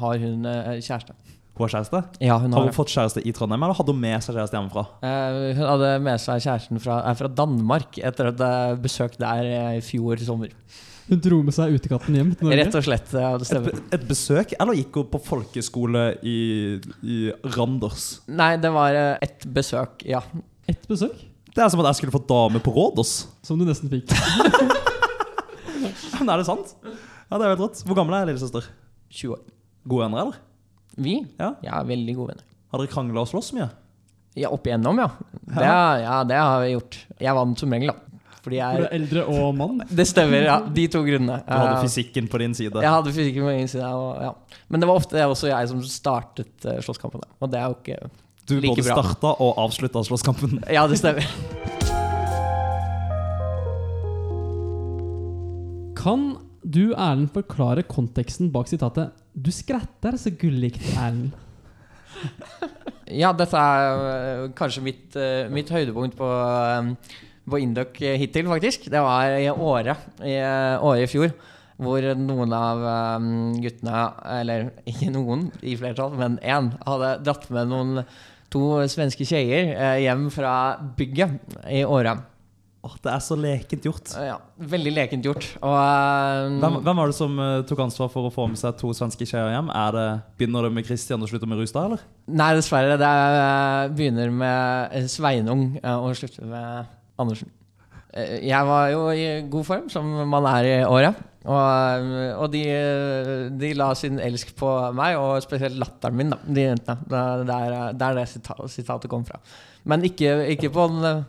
[0.00, 0.50] har hun
[0.80, 1.14] kjæreste.
[1.56, 2.02] Hun har kjæreste?
[2.20, 4.58] Ja, hun Har har hun fått kjæreste i Trondheim, eller hadde hun med seg kjæreste
[4.58, 4.84] hjemmefra?
[5.56, 8.44] Hun hadde med seg kjæresten fra, er fra Danmark etter et
[8.82, 9.48] besøk der
[9.78, 10.52] i fjor sommer.
[11.06, 12.56] Hun dro med seg utekatten hjem til Norge.
[12.64, 13.12] Rett og slett.
[13.14, 13.76] Ja, det Et, stemmer.
[13.76, 16.34] Et, et besøk, eller gikk hun på folkeskole i,
[17.06, 17.18] i
[17.54, 18.08] Randers?
[18.26, 20.18] Nei, det var eh, et besøk, ja.
[20.66, 21.14] Et besøk,
[21.54, 23.12] Det er som at jeg skulle fått dame på Rådås.
[23.46, 24.10] som du nesten fikk.
[26.18, 26.74] Men er det sant?
[26.82, 27.82] Ja, det er helt rått.
[27.86, 28.66] Hvor gammel er lillesøster?
[29.12, 29.42] 20 år.
[29.86, 30.42] Gode venner, eller?
[30.96, 31.18] Vi?
[31.38, 31.52] Ja.
[31.64, 32.46] Ja, veldig gode venner.
[32.72, 33.68] Har dere krangla og slåss mye?
[34.36, 35.06] Ja, opp igjennom, ja.
[35.46, 35.70] Det,
[36.02, 36.98] ja, det har vi gjort.
[37.22, 38.15] Jeg vant som regel, da.
[38.46, 39.80] Fordi For du er eldre og mann.
[39.98, 40.60] Det stemmer, ja.
[40.70, 41.40] De to grunnene.
[41.42, 42.78] Du hadde Eh, fysikken på din side.
[42.84, 43.88] Jeg hadde fysikken på min side.
[43.90, 44.60] Og, ja.
[44.70, 47.26] Men det var ofte også jeg som startet uh, slåsskampene.
[47.42, 47.98] Og det er jo ikke
[48.46, 49.02] Du like både bra.
[49.02, 50.60] starta og avslutta slåsskampen.
[50.76, 51.26] Ja, det stemmer.
[55.98, 61.34] Kan du, Erlend, forklare konteksten bak sitatet 'Du skretter så gullikt, Erlend'?
[63.06, 65.14] Ja, dette er øh, kanskje mitt,
[65.54, 66.26] mitt høydepunkt på,
[67.46, 68.88] på Induc hittil, faktisk.
[68.92, 70.36] Det var i Åre i,
[70.80, 71.34] året i fjor.
[71.76, 73.26] Hvor noen av øh,
[73.60, 74.04] guttene,
[74.38, 78.06] eller ikke noen i flertall, men én, hadde dratt med noen
[78.52, 80.54] to svenske skjeer øh, hjem fra
[80.96, 82.16] bygget i Åre.
[83.02, 84.12] Det er så lekent gjort.
[84.22, 84.36] Ja,
[84.72, 85.46] veldig lekent gjort.
[85.58, 85.74] Og
[86.62, 89.26] Hvem, hvem var det som eh, tok ansvar for å få med seg to svenske
[89.26, 89.70] kjeier hjem?
[89.96, 90.06] Det,
[90.38, 92.04] begynner det med Christian og slutter med Rustad, eller?
[92.30, 92.98] Nei, dessverre.
[93.00, 97.50] Det er, begynner med Sveinung eh, og slutter med Andersen.
[98.14, 101.14] Eh, Jeg var jo i god form, som man er i året.
[101.46, 102.06] Og,
[102.42, 102.62] og de,
[103.60, 104.66] de la sin elsk på
[104.98, 107.06] meg, og spesielt latteren min, da, de jentene.
[107.06, 107.20] Det
[107.54, 109.38] er der, det sita- sitatet kom fra.
[109.86, 111.20] Men ikke, ikke på en eh,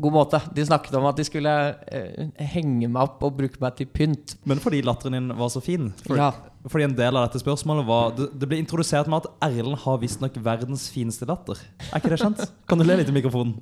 [0.00, 0.40] god måte.
[0.56, 1.52] De snakket om at de skulle
[1.92, 4.38] eh, henge meg opp og bruke meg til pynt.
[4.48, 5.90] Men fordi latteren din var så fin.
[6.06, 6.30] For, Ja.
[6.68, 9.96] Fordi en del av dette spørsmålet var Det, det ble introdusert med at Erlend har
[10.02, 11.56] visstnok verdens fineste latter.
[11.88, 12.42] Er ikke det kjent?
[12.68, 13.54] Kan du le litt i mikrofonen?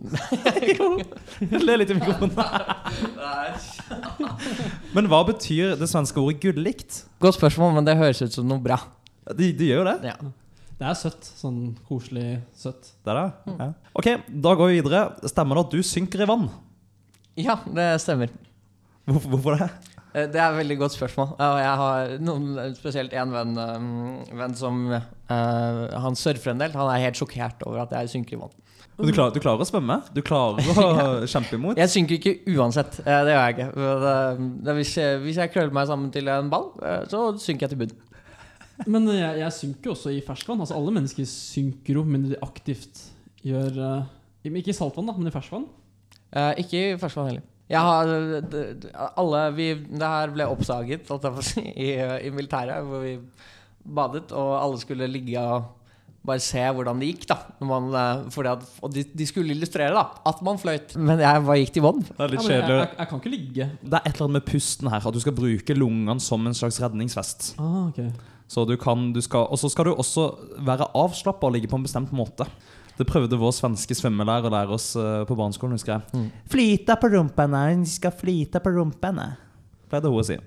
[1.68, 2.34] le litt i mikrofonen.
[4.96, 7.04] Men hva betyr det svenske ordet 'gullikt'?
[7.22, 8.80] Godt spørsmål, men det høres ut som noe bra.
[9.30, 10.12] De, de gjør jo det.
[10.14, 10.16] Ja.
[10.78, 11.26] Det er søtt.
[11.38, 12.92] Sånn koselig søtt.
[13.02, 13.54] Det er det.
[13.58, 13.68] Ja.
[13.98, 14.10] Ok,
[14.46, 15.04] da går vi videre.
[15.30, 16.48] Stemmer det at du synker i vann?
[17.38, 18.32] ja, det stemmer.
[19.06, 19.68] Hvorfor, hvorfor det?
[20.14, 21.34] Eh, Det er et veldig godt spørsmål.
[21.38, 25.02] Og jeg har noen, spesielt én venn, um, venn som uh,
[26.04, 26.72] Han surfer en del.
[26.72, 28.54] Han er helt sjokkert over at jeg synker i vann.
[28.98, 30.00] Men Du klarer, du klarer å svømme?
[30.16, 31.78] Du klarer å kjempe imot?
[31.78, 32.98] Jeg synker ikke uansett.
[33.04, 33.68] eh, Det gjør jeg ikke.
[33.78, 34.14] Det,
[34.66, 36.70] det, hvis, jeg, hvis jeg krøller meg sammen til en ball,
[37.12, 38.04] så synker jeg til bunnen.
[38.86, 40.60] Men jeg, jeg synker jo også i ferskvann.
[40.62, 43.04] Altså Alle mennesker synker jo, men de aktivt
[43.46, 43.78] gjør
[44.48, 45.64] Ikke i saltvann, da, men i ferskvann.
[46.34, 47.46] Eh, ikke i ferskvann heller.
[47.68, 48.10] Jeg har
[49.20, 50.46] alle vi, Det her ble
[51.44, 51.90] si, i,
[52.26, 53.18] i militæret, hvor vi
[53.84, 55.74] badet, og alle skulle ligge og
[56.28, 57.26] bare se hvordan det gikk.
[57.30, 60.96] da når man, eh, fordi at, Og de, de skulle illustrere da at man fløyt.
[60.96, 62.02] Men jeg bare gikk til vann.
[62.04, 63.68] Det er litt Ja, men jeg, jeg, jeg kan ikke ligge.
[63.82, 66.56] Det er et eller annet med pusten her, at du skal bruke lungene som en
[66.56, 67.54] slags redningsvest.
[67.60, 68.10] Ah, okay.
[68.48, 70.30] Så du kan, du skal, og så skal du også
[70.64, 72.46] være avslappa og ligge på en bestemt måte.
[72.98, 75.78] Det prøvde vår svenske svømmelærer å lære oss eh, på barneskolen.
[75.78, 76.12] husker jeg.
[76.12, 76.28] Mm.
[76.50, 79.32] Flyta på rumpene, hun skal flyte på rumpene.
[79.88, 80.38] Pleide hun å si.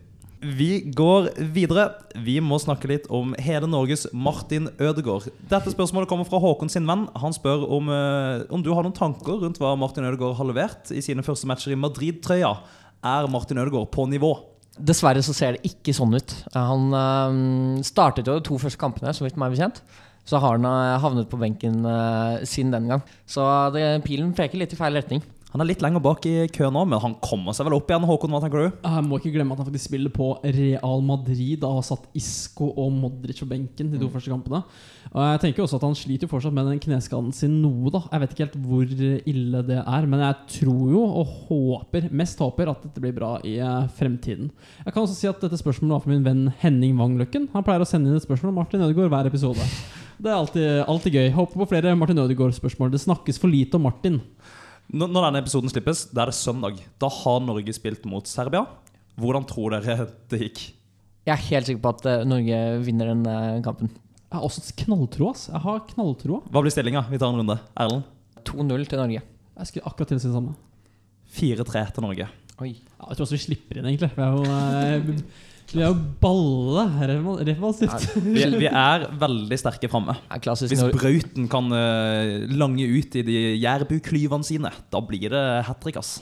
[0.41, 1.85] Vi går videre.
[2.17, 5.29] Vi må snakke litt om hele Norges Martin Ødegaard.
[5.51, 7.05] Dette spørsmålet kommer fra Håkon sin venn.
[7.21, 10.91] Han spør om, eh, om du har noen tanker rundt hva Martin Ødegaard har levert
[10.91, 12.57] i sine første matcher i Madrid-trøya.
[13.03, 14.33] Er Martin Ødegaard på nivå?
[14.79, 16.33] Dessverre så ser det ikke sånn ut.
[16.55, 19.83] Han øh, startet jo de to første kampene, så vidt meg bekjent.
[20.31, 23.03] Så har han eh, havnet på benken eh, siden den gang.
[23.27, 23.43] Så
[23.75, 25.19] det, pilen peker litt i feil retning.
[25.51, 28.05] Han er litt lenger bak i køen nå, men han kommer seg vel opp igjen.
[28.07, 28.77] Håkon, hva tenker du?
[28.87, 32.69] Jeg må ikke glemme at han faktisk spiller på Real Madrid og har satt Isco
[32.79, 34.13] og Modric på benken de to Mm.
[34.13, 34.61] første kampene.
[35.11, 37.91] Og jeg tenker også at Han sliter jo fortsatt med den kneskaden sin noe.
[37.91, 38.95] da Jeg vet ikke helt hvor
[39.35, 43.33] ille det er, men jeg tror jo og håper mest håper at dette blir bra
[43.43, 44.51] i eh, fremtiden.
[44.85, 47.49] Jeg kan også si at dette spørsmålet var fra min venn Henning Wangløkken.
[47.51, 49.59] Han pleier å sende inn et spørsmål om Martin Ødegaard hver episode.
[50.21, 51.29] Det er alltid, alltid gøy.
[51.33, 52.91] Håper på flere Martin Ødegaard-spørsmål.
[52.93, 54.19] Det snakkes for lite om Martin.
[54.91, 56.77] Når når denne episoden slippes, da er det søndag.
[57.01, 58.67] Da har Norge spilt mot Serbia.
[59.17, 60.61] Hvordan tror dere det gikk?
[61.25, 63.89] Jeg er helt sikker på at eh, Norge vinner den eh, kampen.
[64.29, 65.47] Jeg har også knalltro, ass.
[65.49, 66.41] Jeg har knalltro.
[66.53, 67.03] Hva blir stillinga?
[67.09, 67.57] Vi tar en runde.
[67.81, 68.05] Erlend?
[68.45, 69.23] 2-0 til Norge.
[69.25, 70.53] Jeg skulle akkurat til å si det samme.
[71.33, 72.29] 4-3 til Norge.
[72.61, 72.75] Oi.
[72.77, 74.11] Ja, jeg tror også vi slipper inn, egentlig.
[74.13, 75.01] Vi er
[75.71, 78.07] vi er jo balle reval- defensivt.
[78.25, 80.17] Vi, vi er veldig sterke framme.
[80.31, 85.79] Det Hvis Brauten kan uh, lange ut i de jærbuklyvene sine, da blir det hat
[85.83, 86.19] trick, ass.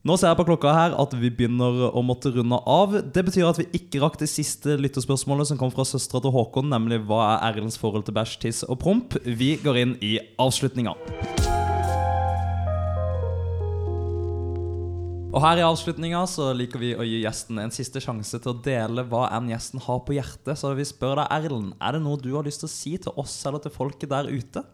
[0.00, 2.94] Nå ser jeg på klokka her at vi begynner å måtte runde av.
[3.12, 6.72] Det betyr at vi ikke rakk det siste lytterspørsmålet som kom fra søstera til Håkon,
[6.72, 9.20] nemlig hva er Erlends forhold til bæsj, tiss og promp.
[9.28, 10.96] Vi går inn i avslutninga.
[15.30, 18.60] Og her i avslutninga så liker vi å gi gjesten en siste sjanse til å
[18.64, 20.58] dele hva enn gjesten har på hjertet.
[20.58, 23.14] Så vi spør deg, Erlend, er det noe du har lyst til å si til
[23.20, 24.64] oss eller til folket der ute?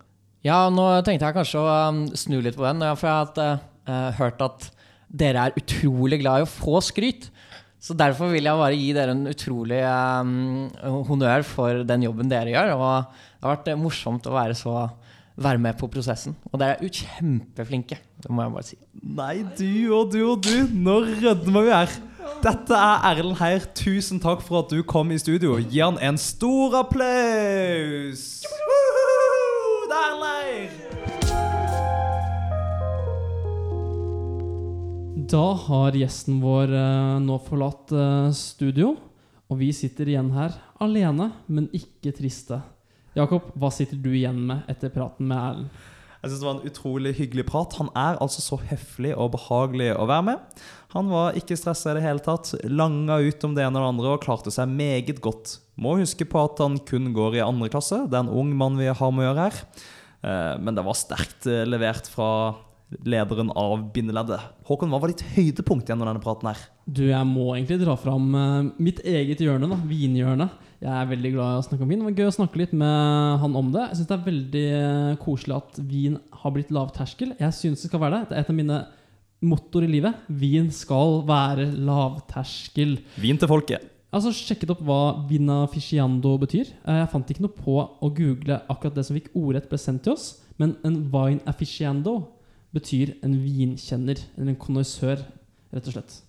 [0.46, 4.10] Ja, nå tenkte jeg kanskje å um, snu litt på den, for jeg har uh,
[4.16, 4.70] hørt at
[5.12, 7.28] dere er utrolig glad i å få skryt.
[7.76, 10.70] Så derfor vil jeg bare gi dere en utrolig um,
[11.10, 12.72] honnør for den jobben dere gjør.
[12.78, 14.86] Og det har vært morsomt å være, så,
[15.36, 16.36] være med på prosessen.
[16.52, 18.78] Og dere er jo kjempeflinke, det må jeg bare si.
[19.16, 20.54] Nei, du og du og du.
[20.72, 21.96] Nå rødmer vi her.
[22.42, 23.66] Dette er Erlend Heier.
[23.76, 25.58] Tusen takk for at du kom i studio.
[25.60, 28.26] Gi han en stor applaus!
[29.86, 30.86] Det er Erlend Heier!
[35.26, 38.92] Da har gjesten vår eh, nå forlatt eh, studio,
[39.50, 42.60] og vi sitter igjen her alene, men ikke triste.
[43.16, 45.84] Jakob, hva sitter du igjen med etter praten med Erlend?
[46.20, 47.76] Jeg synes Det var en utrolig hyggelig prat.
[47.78, 50.62] Han er altså så høflig og behagelig å være med.
[50.92, 53.92] Han var ikke stressa i det hele tatt, langa ut om det ene og det
[53.92, 55.58] andre og klarte seg meget godt.
[55.80, 58.02] Må huske på at han kun går i andre klasse.
[58.08, 59.60] Det er en ung mann vi har med å gjøre her.
[60.26, 62.30] Eh, men det var sterkt eh, levert fra
[63.06, 64.50] lederen av bindeleddet.
[64.66, 66.60] Håkon, hva var ditt høydepunkt gjennom denne praten her?
[66.84, 70.65] Du, jeg må egentlig dra fram uh, mitt eget hjørne, da, vinhjørnet.
[70.76, 72.02] Jeg er veldig glad i å snakke om vin.
[72.02, 73.86] Det var gøy å snakke litt med han om det.
[73.88, 77.32] Jeg syns det er veldig uh, koselig at vin har blitt lavterskel.
[77.40, 78.28] Jeg syns det skal være det.
[78.28, 78.80] Det er et av mine
[79.46, 80.24] mottoer i livet.
[80.28, 82.98] Vin skal være lavterskel.
[83.22, 83.92] Vin til folket.
[84.14, 86.70] Altså sjekket opp hva vinaficiando betyr.
[86.84, 90.06] Eh, jeg fant ikke noe på å google akkurat det som fikk ordrett ble sendt
[90.06, 90.28] til oss.
[90.60, 92.20] Men en wine afficiando
[92.76, 95.20] betyr en vinkjenner, eller en konnoissør,
[95.72, 96.20] rett og slett.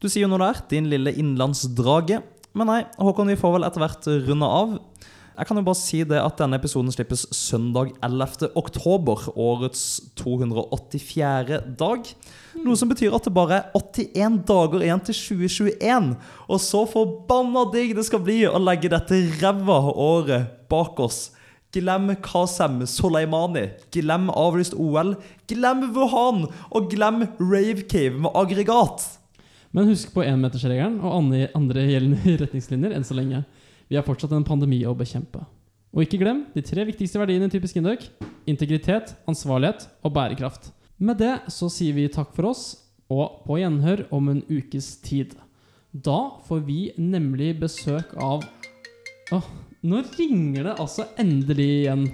[0.00, 2.20] Du sier jo noe der, din lille innlandsdrage.
[2.58, 4.78] Men nei, Håkon, vi får vel etter hvert runde av.
[5.38, 8.48] Jeg kan jo bare si det at denne episoden slippes søndag 11.
[8.58, 9.82] oktober, årets
[10.18, 11.60] 284.
[11.78, 12.08] dag.
[12.64, 16.08] Noe som betyr at det bare er 81 dager igjen til 2021.
[16.50, 21.28] Og så forbanna digg det skal bli å legge dette ræva året bak oss.
[21.70, 23.68] Glem Kasem Soleimani.
[23.94, 25.14] Glem avlyst OL.
[25.46, 26.48] Glem Wuhan.
[26.74, 29.06] Og glem Rave Cave med aggregat.
[29.76, 33.42] Men husk på énmetersregelen og andre, gjeldende retningslinjer enn så lenge.
[33.88, 35.44] Vi har fortsatt en pandemi å bekjempe.
[35.94, 38.04] Og ikke glem de tre viktigste verdiene i typisk Indøk.
[38.48, 40.70] Integritet, ansvarlighet og bærekraft.
[41.00, 42.64] Med det så sier vi takk for oss,
[43.08, 45.36] og på gjenhør om en ukes tid.
[45.92, 48.44] Da får vi nemlig besøk av
[49.32, 49.44] Åh,
[49.84, 52.06] nå ringer det altså endelig igjen.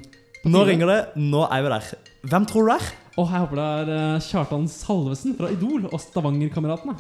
[0.51, 1.01] Nå ringer det.
[1.23, 1.91] Nå er vi der.
[2.27, 2.89] Hvem tror du det er?
[3.15, 6.97] Oh, jeg håper det er eh, Kjartan Salvesen fra Idol og Stavanger-kameratene.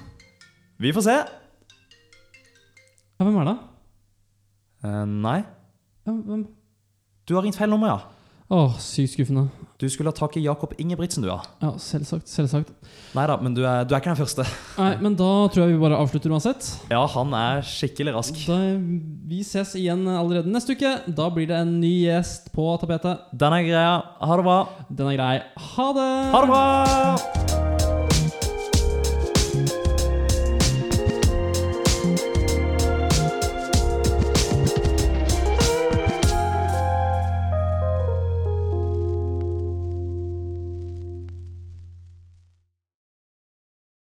[0.79, 1.15] Vi får se.
[3.15, 3.57] Ja, hvem er det?
[4.85, 5.39] Eh, nei.
[6.05, 6.47] Ja, hvem?
[7.29, 8.01] Du har ringt feil nummer, ja.
[8.53, 9.47] Åh, sykt skuffende.
[9.81, 11.39] Du skulle ha tak i Jakob Ingebrigtsen, du, ja.
[11.63, 12.29] Ja, selvsagt.
[12.29, 12.75] Selvsagt.
[13.17, 14.45] Nei da, men du er, du er ikke den første.
[14.83, 16.69] Nei, men da tror jeg vi bare avslutter uansett.
[16.93, 18.39] Ja, han er skikkelig rask.
[18.51, 18.59] Da,
[19.31, 20.97] vi ses igjen allerede neste uke.
[21.09, 23.31] Da blir det en ny gjest på tapetet.
[23.33, 23.95] Den er greia.
[24.21, 24.59] Ha det bra.
[24.91, 25.37] Den er grei.
[25.75, 26.11] Ha det!
[26.35, 27.74] Ha det bra!